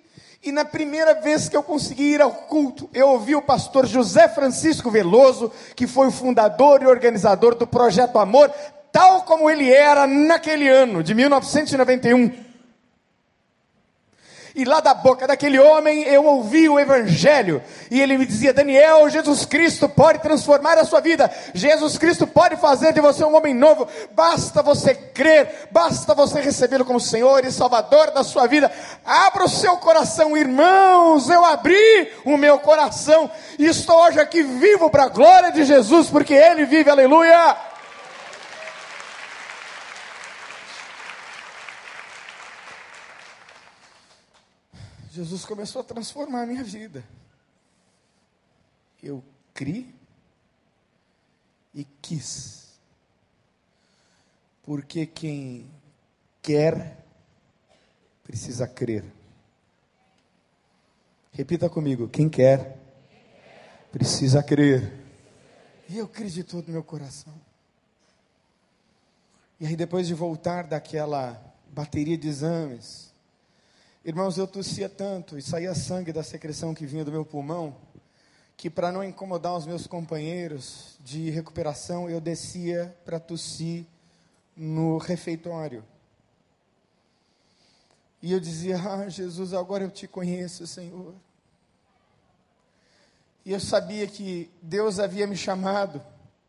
[0.43, 4.27] E na primeira vez que eu consegui ir ao culto, eu ouvi o pastor José
[4.27, 8.51] Francisco Veloso, que foi o fundador e organizador do Projeto Amor,
[8.91, 12.44] tal como ele era naquele ano, de 1991.
[14.55, 17.61] E lá da boca daquele homem eu ouvi o Evangelho.
[17.91, 21.29] E ele me dizia: Daniel, Jesus Cristo pode transformar a sua vida.
[21.53, 23.85] Jesus Cristo pode fazer de você um homem novo.
[24.11, 28.71] Basta você crer, basta você recebê-lo como Senhor e Salvador da sua vida.
[29.05, 31.29] Abra o seu coração, irmãos.
[31.29, 33.29] Eu abri o meu coração.
[33.59, 37.57] E estou hoje aqui vivo para a glória de Jesus, porque Ele vive, aleluia.
[45.15, 47.01] Jesus começou a transformar a minha vida.
[49.01, 49.95] Eu criei
[51.73, 52.77] e quis.
[54.61, 55.71] Porque quem
[56.41, 57.01] quer
[58.25, 59.05] precisa crer.
[61.31, 62.77] Repita comigo: quem quer
[63.93, 64.91] precisa crer.
[65.87, 67.33] E eu criei de todo o meu coração.
[69.61, 73.14] E aí, depois de voltar daquela bateria de exames,
[74.07, 77.75] Irmãos, eu tossia tanto e saía sangue da secreção que vinha do meu pulmão,
[78.55, 83.83] que para não incomodar os meus companheiros de recuperação, eu descia para tossir
[84.55, 85.83] no refeitório.
[88.21, 91.15] E eu dizia: Ah, Jesus, agora eu te conheço, Senhor.
[93.43, 95.99] E eu sabia que Deus havia me chamado,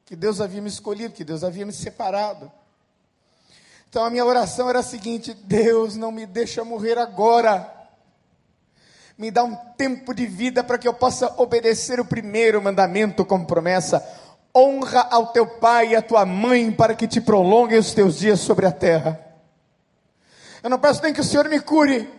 [0.05, 2.53] que Deus havia me escolhido, que Deus havia me separado.
[3.89, 7.73] Então a minha oração era a seguinte: Deus, não me deixa morrer agora.
[9.17, 13.47] Me dá um tempo de vida para que eu possa obedecer o primeiro mandamento como
[13.47, 14.07] promessa.
[14.55, 18.41] Honra ao teu pai e à tua mãe para que te prolonguem os teus dias
[18.41, 19.19] sobre a terra.
[20.63, 22.11] Eu não peço nem que o Senhor me cure,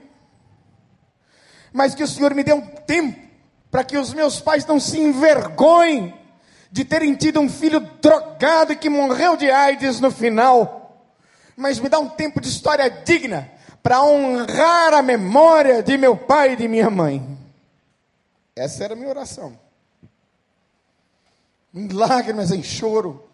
[1.74, 3.20] mas que o Senhor me dê um tempo
[3.70, 6.14] para que os meus pais não se envergonhem
[6.72, 10.77] de terem tido um filho drogado que morreu de AIDS no final.
[11.58, 13.52] Mas me dá um tempo de história digna
[13.82, 17.36] para honrar a memória de meu pai e de minha mãe.
[18.56, 19.58] Essa era a minha oração.
[21.74, 23.28] Em lágrimas, em choro.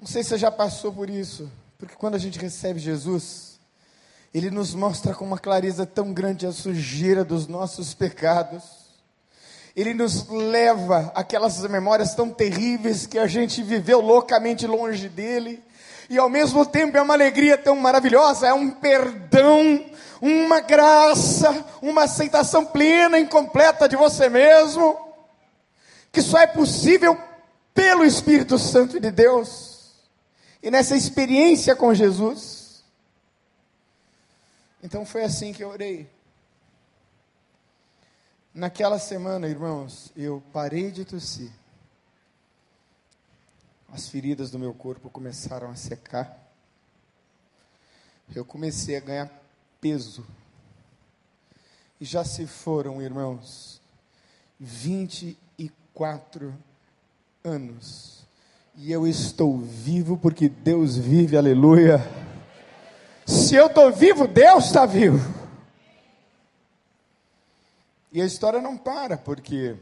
[0.00, 3.60] Não sei se você já passou por isso, porque quando a gente recebe Jesus,
[4.34, 8.64] Ele nos mostra com uma clareza tão grande a sujeira dos nossos pecados.
[9.74, 15.62] Ele nos leva aquelas memórias tão terríveis que a gente viveu loucamente longe dele.
[16.08, 19.84] E ao mesmo tempo é uma alegria tão maravilhosa, é um perdão,
[20.20, 24.98] uma graça, uma aceitação plena e completa de você mesmo,
[26.10, 27.16] que só é possível
[27.74, 29.92] pelo Espírito Santo de Deus.
[30.62, 32.82] E nessa experiência com Jesus,
[34.82, 36.08] então foi assim que eu orei.
[38.54, 41.50] Naquela semana, irmãos, eu parei de tossir.
[43.92, 46.38] As feridas do meu corpo começaram a secar.
[48.34, 49.30] Eu comecei a ganhar
[49.80, 50.26] peso.
[52.00, 53.80] E já se foram, irmãos,
[54.60, 56.54] 24
[57.42, 58.18] anos
[58.80, 61.98] e eu estou vivo porque Deus vive, aleluia.
[63.26, 65.18] Se eu estou vivo, Deus está vivo.
[68.12, 69.74] E a história não para, porque,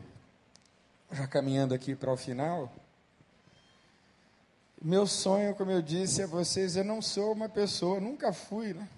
[1.13, 2.73] já caminhando aqui para o final,
[4.87, 8.89] meu sonho, como eu disse a vocês, eu não sou uma pessoa, nunca fui né,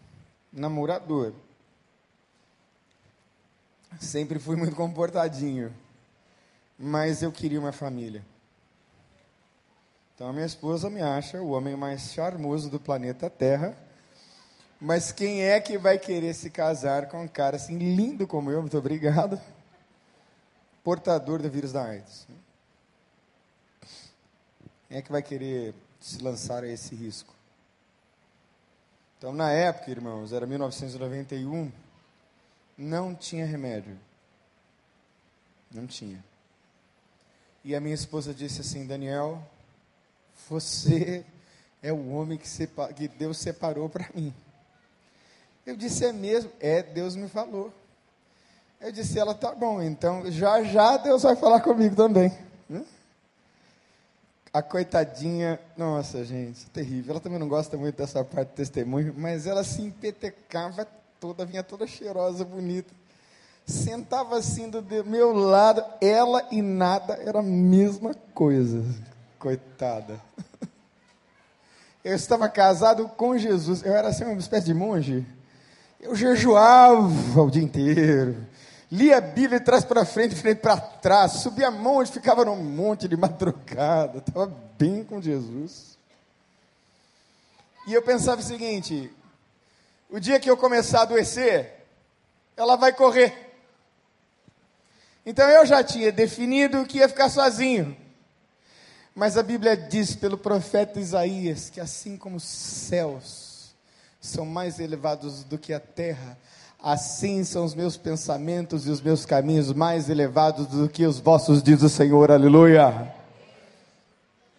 [0.52, 1.32] namorador.
[3.98, 5.72] Sempre fui muito comportadinho.
[6.78, 8.22] Mas eu queria uma família.
[10.14, 13.74] Então a minha esposa me acha o homem mais charmoso do planeta Terra.
[14.78, 18.60] Mas quem é que vai querer se casar com um cara assim lindo como eu?
[18.60, 19.40] Muito obrigado.
[20.84, 22.28] Portador do vírus da AIDS.
[24.88, 27.34] Quem é que vai querer se lançar a esse risco?
[29.18, 31.70] Então, na época, irmãos, era 1991,
[32.76, 33.98] não tinha remédio.
[35.70, 36.24] Não tinha.
[37.62, 39.42] E a minha esposa disse assim: Daniel,
[40.48, 41.26] você
[41.82, 42.48] é o homem que,
[42.94, 44.32] que Deus separou para mim.
[45.66, 46.50] Eu disse: É mesmo?
[46.60, 47.74] É, Deus me falou.
[48.80, 52.32] Eu disse: Ela tá bom, então já já Deus vai falar comigo também.
[54.58, 57.12] A coitadinha, nossa gente, terrível.
[57.12, 60.84] Ela também não gosta muito dessa parte do testemunho, mas ela se empetecava
[61.20, 62.92] toda, vinha toda cheirosa, bonita.
[63.64, 68.84] Sentava assim do meu lado, ela e nada era a mesma coisa.
[69.38, 70.20] Coitada.
[72.02, 73.84] Eu estava casado com Jesus.
[73.84, 75.24] Eu era assim uma espécie de monge.
[76.00, 78.44] Eu jejuava o dia inteiro.
[78.90, 81.32] Lia a Bíblia de trás para frente, de frente para trás.
[81.32, 84.18] Subia monte, ficava num monte de madrugada.
[84.18, 84.46] Estava
[84.78, 85.98] bem com Jesus.
[87.86, 89.10] E eu pensava o seguinte:
[90.08, 91.86] o dia que eu começar a adoecer,
[92.56, 93.46] ela vai correr.
[95.24, 97.94] Então eu já tinha definido que ia ficar sozinho.
[99.14, 103.74] Mas a Bíblia diz pelo profeta Isaías que assim como os céus
[104.20, 106.38] são mais elevados do que a terra,
[106.80, 111.62] assim são os meus pensamentos e os meus caminhos mais elevados do que os vossos,
[111.62, 113.14] diz o Senhor, aleluia.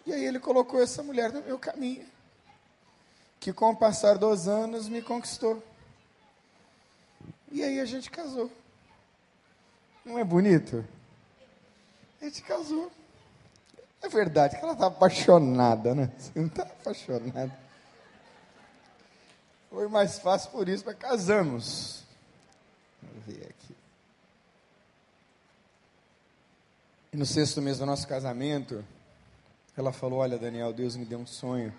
[0.06, 2.04] E aí ele colocou essa mulher no meu caminho,
[3.38, 5.62] que com o passar dos anos me conquistou.
[7.50, 8.50] E aí a gente casou.
[10.04, 10.84] Não é bonito?
[12.20, 12.90] A gente casou.
[14.02, 16.10] É verdade que ela está apaixonada, né?
[16.18, 17.58] Você não está apaixonada.
[19.70, 22.04] Foi mais fácil por isso, mas casamos.
[23.32, 23.76] Aqui.
[27.12, 28.84] E no sexto mês do nosso casamento,
[29.76, 31.74] ela falou: Olha, Daniel, Deus me deu um sonho.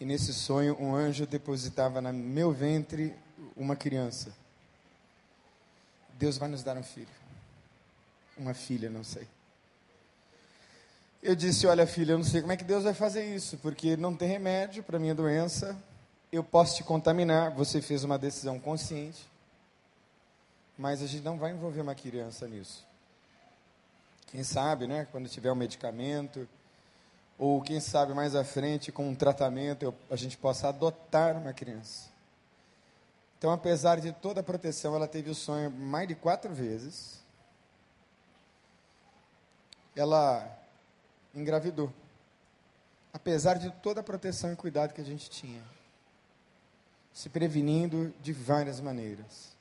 [0.00, 3.14] E nesse sonho, um anjo depositava no meu ventre
[3.56, 4.32] uma criança.
[6.18, 7.06] Deus vai nos dar um filho.
[8.36, 9.26] Uma filha, não sei.
[11.22, 13.96] Eu disse: Olha, filha, eu não sei como é que Deus vai fazer isso, porque
[13.96, 15.76] não tem remédio para minha doença.
[16.30, 17.52] Eu posso te contaminar.
[17.52, 19.26] Você fez uma decisão consciente,
[20.76, 22.86] mas a gente não vai envolver uma criança nisso.
[24.26, 25.06] Quem sabe, né?
[25.10, 26.48] Quando tiver um medicamento,
[27.38, 31.52] ou quem sabe mais à frente, com um tratamento, eu, a gente possa adotar uma
[31.52, 32.08] criança.
[33.38, 37.20] Então, apesar de toda a proteção, ela teve o sonho mais de quatro vezes.
[39.94, 40.58] Ela
[41.34, 41.92] engravidou.
[43.12, 45.62] Apesar de toda a proteção e cuidado que a gente tinha.
[47.12, 49.55] se prevenindo de várias maneiras.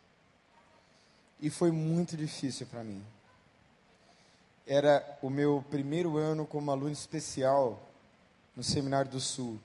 [1.39, 3.03] E foi muito difícil para mim.
[4.65, 7.81] Era o meu primeiro ano como aluno especial
[8.55, 9.59] no Seminário do Sul.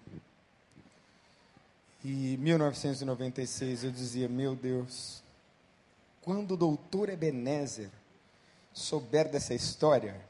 [2.05, 5.23] E em 1996 eu dizia: Meu Deus,
[6.23, 7.91] quando o doutor Ebenezer
[8.73, 10.21] souber dessa história,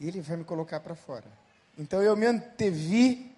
[0.00, 1.26] ele vai me colocar para fora.
[1.76, 3.34] Então eu me antevi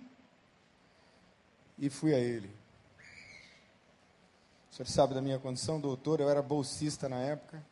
[1.78, 2.59] e fui a ele.
[4.80, 7.62] O senhor sabe da minha condição, doutor, eu era bolsista na época.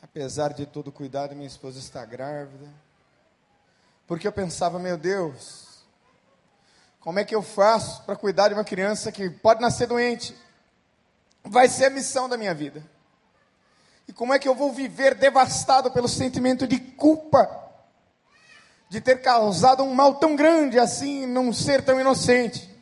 [0.00, 2.72] Apesar de todo cuidado, minha esposa está grávida.
[4.06, 5.84] Porque eu pensava, meu Deus,
[7.00, 10.36] como é que eu faço para cuidar de uma criança que pode nascer doente?
[11.42, 12.80] Vai ser a missão da minha vida.
[14.06, 17.72] E como é que eu vou viver devastado pelo sentimento de culpa
[18.88, 22.75] de ter causado um mal tão grande assim num ser tão inocente?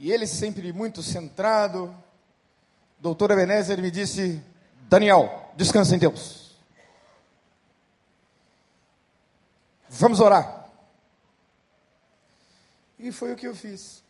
[0.00, 1.94] E ele sempre muito centrado,
[2.98, 4.42] doutor Ebenezer me disse:
[4.88, 6.56] Daniel, descansa em Deus.
[9.90, 10.66] Vamos orar.
[12.98, 14.02] E foi o que eu fiz.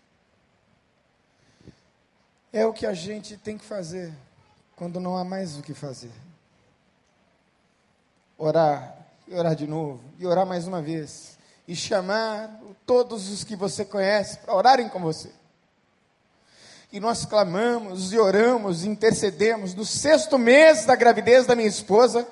[2.52, 4.12] É o que a gente tem que fazer
[4.76, 6.12] quando não há mais o que fazer.
[8.38, 11.36] Orar, e orar de novo, e orar mais uma vez,
[11.66, 15.39] e chamar todos os que você conhece para orarem com você.
[16.92, 19.74] E nós clamamos e oramos, intercedemos.
[19.74, 22.26] No sexto mês da gravidez da minha esposa,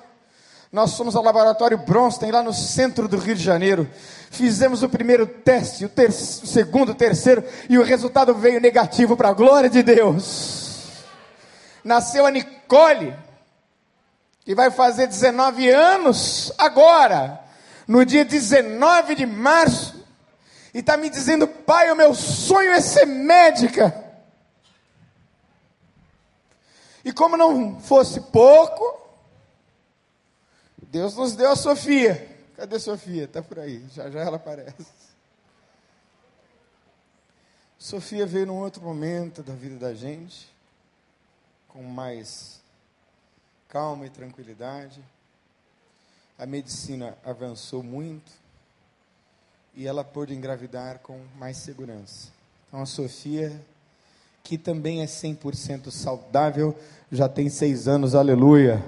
[0.71, 3.89] nós fomos ao laboratório Bronstein, lá no centro do Rio de Janeiro.
[4.29, 9.15] Fizemos o primeiro teste, o, ter o segundo, o terceiro, e o resultado veio negativo
[9.15, 10.69] para a glória de Deus
[11.83, 13.15] nasceu a Nicole,
[14.41, 17.39] que vai fazer 19 anos agora,
[17.87, 20.05] no dia 19 de março,
[20.73, 24.08] e está me dizendo, pai, o meu sonho é ser médica.
[27.03, 28.99] E como não fosse pouco,
[30.83, 32.37] Deus nos deu a Sofia.
[32.55, 33.23] Cadê a Sofia?
[33.23, 34.87] Está por aí, já já ela aparece.
[37.77, 40.49] Sofia veio num outro momento da vida da gente
[41.69, 42.59] com mais
[43.69, 45.01] calma e tranquilidade.
[46.37, 48.31] A medicina avançou muito
[49.73, 52.29] e ela pôde engravidar com mais segurança.
[52.67, 53.63] Então a Sofia,
[54.43, 56.77] que também é 100% saudável,
[57.11, 58.83] já tem seis anos, aleluia.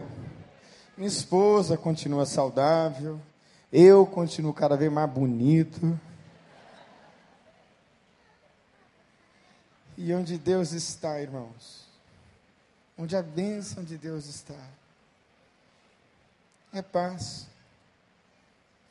[0.97, 3.19] Minha esposa continua saudável,
[3.71, 5.99] eu continuo cada vez mais bonito.
[9.97, 11.81] E onde Deus está, irmãos?
[13.01, 14.53] onde a bênção de Deus está.
[16.71, 17.47] É paz,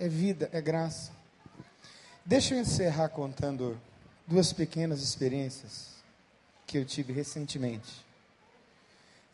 [0.01, 1.13] é vida, é graça.
[2.25, 3.81] Deixa eu encerrar contando
[4.27, 6.00] duas pequenas experiências
[6.71, 8.07] que eu tive recentemente.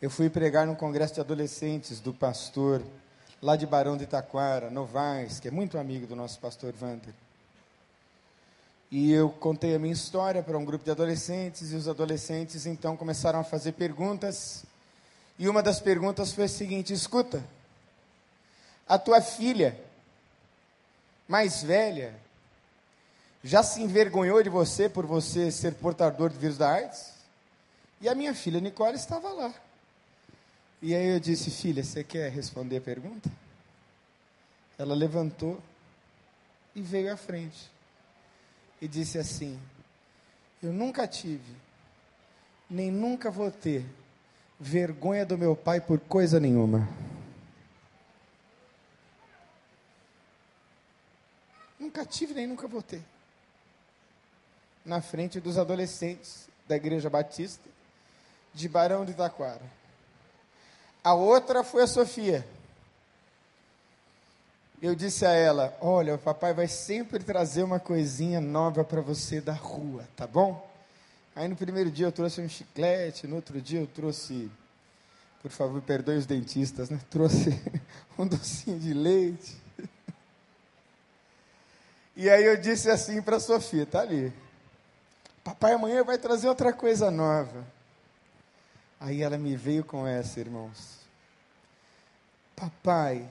[0.01, 2.83] Eu fui pregar no congresso de adolescentes do pastor
[3.43, 7.13] lá de Barão de Itaquara, Novaes, que é muito amigo do nosso pastor Wander.
[8.91, 12.97] E eu contei a minha história para um grupo de adolescentes, e os adolescentes então
[12.97, 14.65] começaram a fazer perguntas.
[15.39, 17.45] E uma das perguntas foi a seguinte: escuta,
[18.89, 19.79] a tua filha
[21.29, 22.15] mais velha
[23.45, 27.16] já se envergonhou de você por você ser portador do vírus da AIDS?
[28.01, 29.55] E a minha filha Nicole estava lá.
[30.83, 33.31] E aí eu disse: filha, você quer responder a pergunta?
[34.79, 35.61] Ela levantou
[36.75, 37.71] e veio à frente
[38.81, 39.59] e disse assim:
[40.63, 41.57] Eu nunca tive,
[42.69, 43.85] nem nunca vou ter
[44.61, 46.87] vergonha do meu pai por coisa nenhuma.
[51.79, 53.03] Nunca tive, nem nunca vou ter.
[54.85, 57.76] Na frente dos adolescentes da Igreja Batista
[58.57, 59.63] de Barão de Itaquara.
[61.05, 62.45] A outra foi a Sofia
[64.81, 69.41] eu disse a ela: Olha, o papai vai sempre trazer uma coisinha nova para você
[69.41, 70.69] da rua, tá bom?
[71.35, 74.51] Aí no primeiro dia eu trouxe um chiclete, no outro dia eu trouxe,
[75.43, 77.01] por favor, perdoe os dentistas, né?
[77.11, 77.61] Trouxe
[78.19, 79.57] um docinho de leite.
[82.15, 84.33] E aí eu disse assim para a Sofia: Tá ali.
[85.43, 87.65] Papai amanhã vai trazer outra coisa nova.
[88.99, 90.99] Aí ela me veio com essa, irmãos.
[92.55, 93.29] Papai,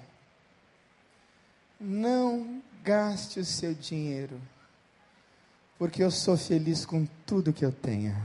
[1.79, 4.39] não gaste o seu dinheiro,
[5.79, 8.15] porque eu sou feliz com tudo que eu tenho.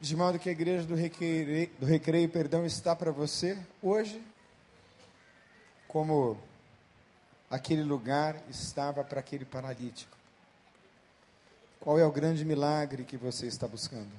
[0.00, 4.20] De modo que a igreja do recreio, do recreio perdão, está para você hoje,
[5.86, 6.36] como
[7.52, 10.16] aquele lugar estava para aquele paralítico.
[11.78, 14.10] Qual é o grande milagre que você está buscando?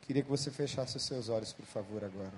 [0.00, 2.32] Queria que você fechasse os seus olhos, por favor, agora.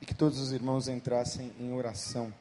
[0.00, 2.34] E que todos os irmãos entrassem em oração.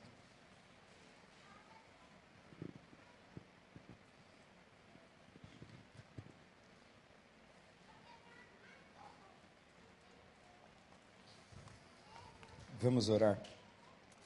[12.82, 13.38] Vamos orar.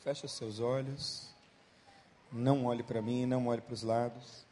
[0.06, 1.34] Feche os seus olhos.
[2.32, 4.46] Não olhe para mim, não olhe para os lados.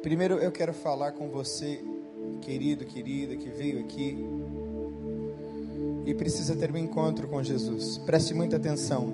[0.00, 1.84] Primeiro eu quero falar com você,
[2.40, 4.16] querido, querida, que veio aqui
[6.06, 7.98] e precisa ter um encontro com Jesus.
[7.98, 9.12] Preste muita atenção.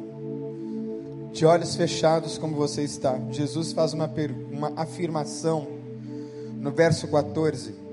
[1.32, 4.12] De olhos fechados, como você está, Jesus faz uma,
[4.52, 5.66] uma afirmação
[6.60, 7.83] no verso 14,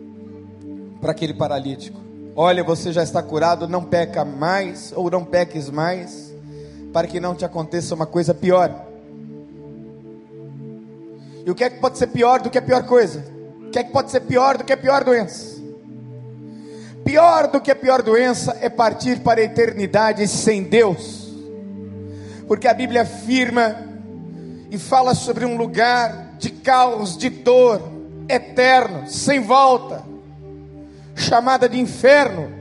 [1.01, 1.99] para aquele paralítico:
[2.35, 6.33] Olha, você já está curado, não peca mais, ou não peques mais,
[6.93, 8.85] para que não te aconteça uma coisa pior.
[11.45, 13.25] E o que é que pode ser pior do que a pior coisa?
[13.67, 15.59] O que é que pode ser pior do que a pior doença?
[17.03, 21.35] Pior do que a pior doença é partir para a eternidade sem Deus,
[22.47, 23.75] porque a Bíblia afirma
[24.69, 27.81] e fala sobre um lugar de caos, de dor,
[28.29, 30.03] eterno, sem volta,
[31.21, 32.51] chamada de inferno.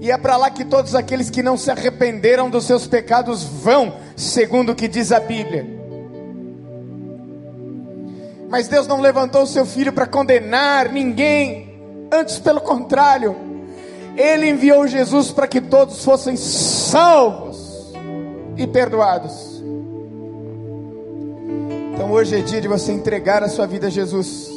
[0.00, 3.94] E é para lá que todos aqueles que não se arrependeram dos seus pecados vão,
[4.16, 5.64] segundo o que diz a Bíblia.
[8.48, 11.80] Mas Deus não levantou o seu filho para condenar ninguém,
[12.12, 13.34] antes pelo contrário,
[14.16, 17.94] Ele enviou Jesus para que todos fossem salvos
[18.58, 19.62] e perdoados.
[21.94, 24.51] Então hoje é dia de você entregar a sua vida a Jesus.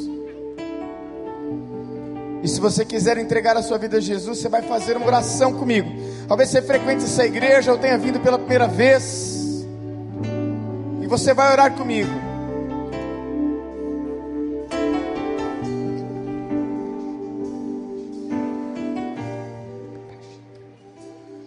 [2.45, 5.51] E se você quiser entregar a sua vida a Jesus, você vai fazer uma oração
[5.51, 5.89] comigo.
[6.27, 9.65] Talvez você frequente essa igreja ou tenha vindo pela primeira vez.
[11.01, 12.11] E você vai orar comigo.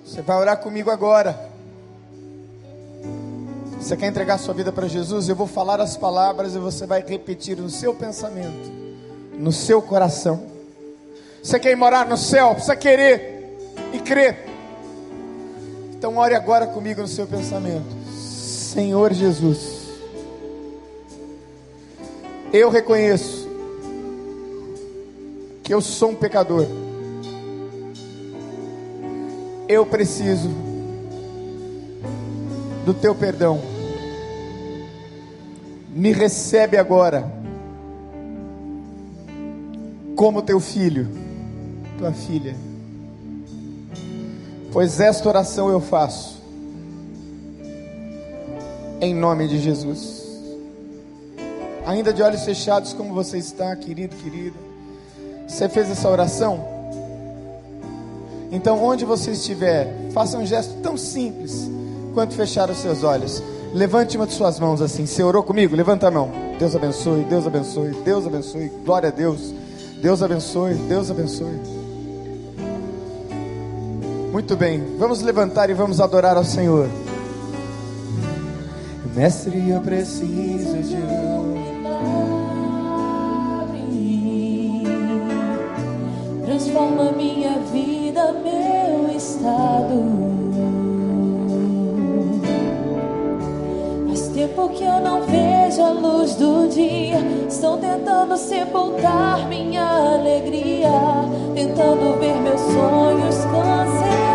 [0.05, 1.49] Você vai orar comigo agora.
[3.78, 5.28] Você quer entregar sua vida para Jesus?
[5.28, 8.68] Eu vou falar as palavras e você vai repetir no seu pensamento,
[9.38, 10.57] no seu coração.
[11.43, 12.53] Você quer morar no céu?
[12.53, 13.57] Precisa querer
[13.93, 14.47] e crer.
[15.95, 17.86] Então ore agora comigo no seu pensamento.
[18.12, 19.89] Senhor Jesus,
[22.53, 23.49] eu reconheço
[25.62, 26.66] que eu sou um pecador.
[29.68, 30.49] Eu preciso
[32.84, 33.61] do teu perdão
[35.99, 37.28] me recebe agora
[40.14, 41.09] como teu filho,
[41.99, 42.55] tua filha.
[44.72, 46.38] Pois esta oração eu faço
[49.01, 50.26] em nome de Jesus.
[51.86, 54.57] Ainda de olhos fechados, como você está, querido, querida.
[55.46, 56.62] Você fez essa oração?
[58.51, 61.70] Então, onde você estiver, faça um gesto tão simples
[62.14, 63.42] quanto fechar os seus olhos.
[63.72, 65.07] Levante uma de suas mãos assim.
[65.07, 65.74] Você orou comigo?
[65.74, 66.30] Levanta a mão.
[66.59, 68.68] Deus abençoe, Deus abençoe, Deus abençoe.
[68.84, 69.55] Glória a Deus.
[70.01, 71.77] Deus abençoe, Deus abençoe.
[74.32, 76.88] Muito bem, vamos levantar e vamos adorar ao Senhor.
[79.14, 80.96] Mestre, eu preciso de
[86.44, 90.38] Transforma minha vida, meu estado.
[94.38, 97.27] tempo que eu não vejo a luz do dia.
[98.18, 100.90] Tentando sepultar minha alegria,
[101.54, 104.27] tentando ver meus sonhos cancelados.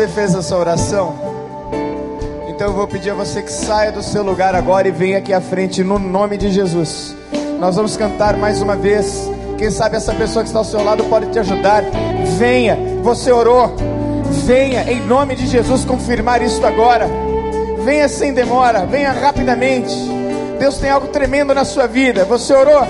[0.00, 1.14] Você fez essa oração,
[2.48, 5.30] então eu vou pedir a você que saia do seu lugar agora e venha aqui
[5.30, 7.14] à frente no nome de Jesus.
[7.58, 9.30] Nós vamos cantar mais uma vez.
[9.58, 11.84] Quem sabe essa pessoa que está ao seu lado pode te ajudar.
[12.38, 13.76] Venha, você orou.
[14.46, 17.06] Venha em nome de Jesus confirmar isso agora.
[17.84, 19.94] Venha sem demora, venha rapidamente.
[20.58, 22.24] Deus tem algo tremendo na sua vida.
[22.24, 22.86] Você orou?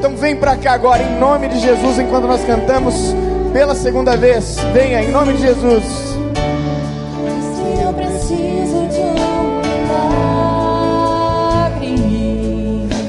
[0.00, 3.14] Então vem para cá agora em nome de Jesus enquanto nós cantamos
[3.52, 4.56] pela segunda vez.
[4.72, 5.84] Venha, em nome de Jesus.
[7.84, 9.60] Eu preciso de um
[11.70, 11.96] milagre,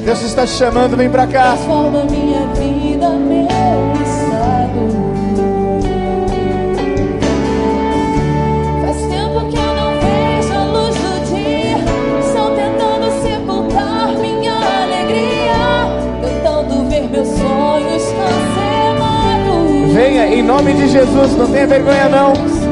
[0.05, 1.53] Deus está te chamando, vem para cá.
[1.53, 3.42] transforma minha vida, meu
[20.83, 22.62] de Jesus, não tenha vergonha não.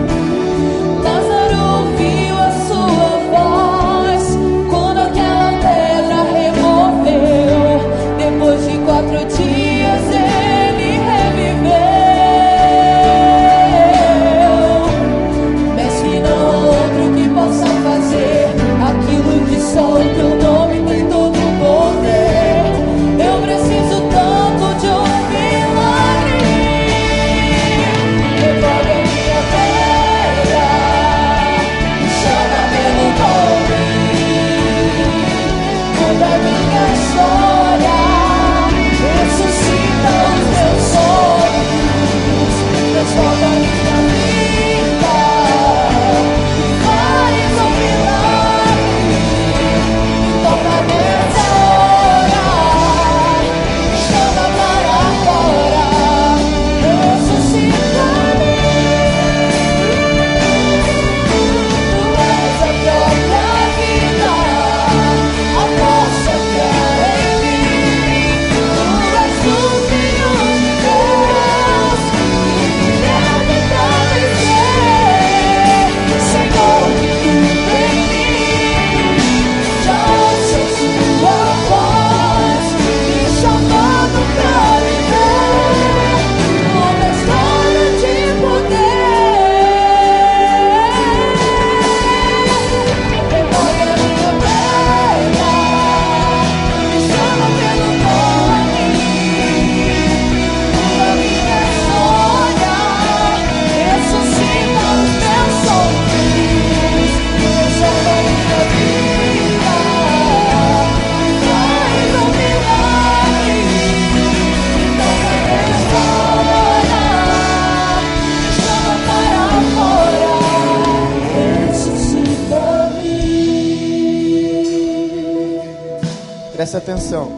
[126.71, 127.29] Presta atenção.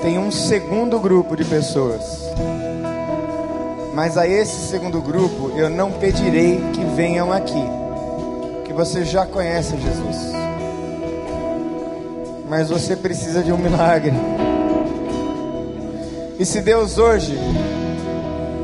[0.00, 2.30] Tem um segundo grupo de pessoas.
[3.92, 7.62] Mas a esse segundo grupo eu não pedirei que venham aqui.
[8.64, 10.32] Que você já conhece Jesus.
[12.48, 14.14] Mas você precisa de um milagre.
[16.38, 17.38] E se Deus hoje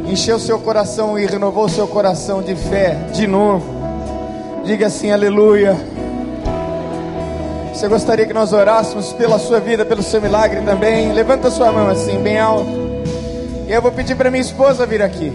[0.06, 3.66] encheu seu coração e renovou seu coração de fé de novo,
[4.64, 5.76] diga assim: Aleluia.
[7.78, 11.12] Você gostaria que nós orássemos pela sua vida, pelo seu milagre também?
[11.12, 12.68] Levanta sua mão assim, bem alto.
[13.68, 15.32] E eu vou pedir para minha esposa vir aqui.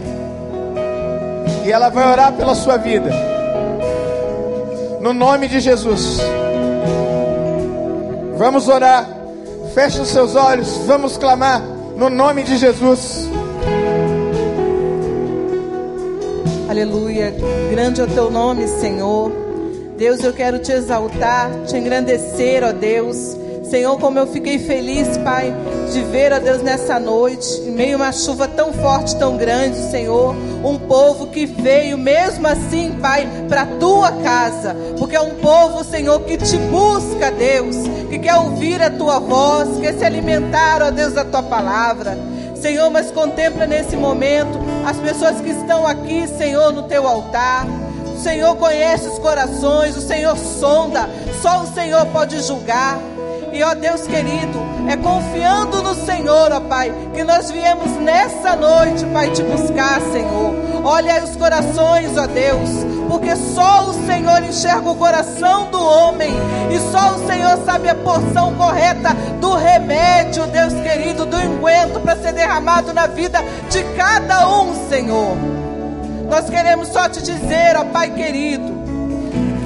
[1.66, 3.10] E ela vai orar pela sua vida.
[5.00, 6.20] No nome de Jesus.
[8.36, 9.08] Vamos orar.
[9.74, 10.80] Feche os seus olhos.
[10.86, 11.62] Vamos clamar
[11.96, 13.26] no nome de Jesus.
[16.70, 17.34] Aleluia.
[17.72, 19.43] Grande é o teu nome, Senhor.
[19.98, 23.38] Deus, eu quero te exaltar, te engrandecer, ó Deus.
[23.70, 25.54] Senhor, como eu fiquei feliz, Pai,
[25.92, 29.78] de ver, ó Deus, nessa noite, em meio a uma chuva tão forte, tão grande,
[29.90, 35.84] Senhor, um povo que veio mesmo assim, Pai, para tua casa, porque é um povo,
[35.84, 37.76] Senhor, que te busca, Deus,
[38.10, 42.18] que quer ouvir a tua voz, quer se alimentar, ó Deus, da tua palavra.
[42.56, 47.66] Senhor, mas contempla nesse momento as pessoas que estão aqui, Senhor, no teu altar.
[48.24, 51.10] Senhor conhece os corações, o Senhor sonda,
[51.42, 52.98] só o Senhor pode julgar.
[53.52, 54.58] E ó Deus querido,
[54.90, 60.56] é confiando no Senhor, ó Pai, que nós viemos nessa noite, Pai, te buscar, Senhor.
[60.86, 62.70] Olha os corações, ó Deus,
[63.10, 66.32] porque só o Senhor enxerga o coração do homem,
[66.72, 72.16] e só o Senhor sabe a porção correta do remédio, Deus querido, do enguento para
[72.16, 75.63] ser derramado na vida de cada um, Senhor.
[76.34, 78.74] Nós queremos só te dizer, ó Pai querido,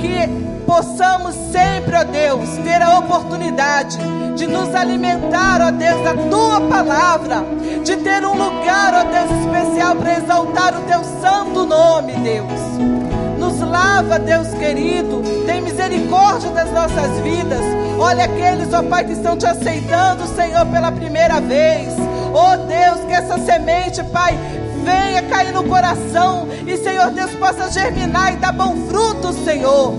[0.01, 0.27] que
[0.65, 3.97] possamos sempre, ó Deus, ter a oportunidade
[4.35, 7.45] de nos alimentar, ó Deus, da tua palavra,
[7.85, 13.39] de ter um lugar, ó Deus, especial para exaltar o teu santo nome, Deus.
[13.39, 17.63] Nos lava, Deus querido, tem misericórdia das nossas vidas.
[17.97, 21.93] Olha aqueles, ó Pai, que estão te aceitando, Senhor, pela primeira vez.
[22.33, 24.37] Oh Deus, que essa semente, Pai,
[24.87, 29.93] venha cair no coração e, Senhor Deus, possa germinar e dar bom fruto, Senhor.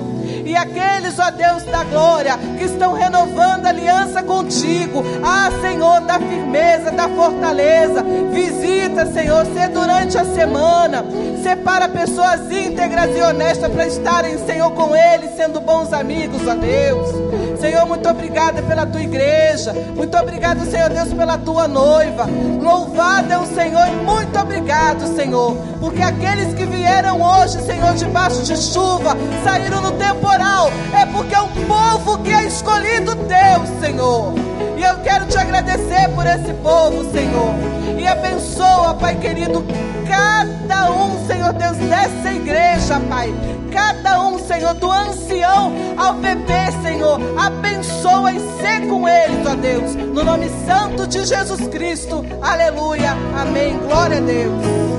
[0.45, 5.05] E aqueles, ó Deus da glória, que estão renovando aliança contigo.
[5.23, 8.03] Ah, Senhor, da firmeza, da fortaleza.
[8.33, 11.05] Visita, Senhor, se durante a semana.
[11.43, 17.58] Separa pessoas íntegras e honestas para estarem, Senhor, com eles, sendo bons amigos, ó Deus.
[17.61, 19.73] Senhor, muito obrigada pela tua igreja.
[19.95, 22.27] Muito obrigado, Senhor Deus, pela tua noiva.
[22.61, 25.57] Louvado é o Senhor e muito obrigado, Senhor.
[25.81, 30.71] Porque aqueles que vieram hoje, Senhor, debaixo de chuva, saíram no temporal.
[30.97, 34.35] É porque é um povo que é escolhido teu, Senhor.
[34.77, 37.55] E eu quero te agradecer por esse povo, Senhor.
[37.99, 39.65] E abençoa, Pai querido,
[40.07, 43.35] cada um, Senhor Deus, dessa igreja, Pai.
[43.73, 47.21] Cada um, Senhor, do ancião ao bebê, Senhor.
[47.39, 49.95] Abençoa e sê com eles, ó Deus.
[49.95, 52.25] No nome santo de Jesus Cristo.
[52.43, 53.13] Aleluia.
[53.37, 53.79] Amém.
[53.79, 54.98] Glória a Deus.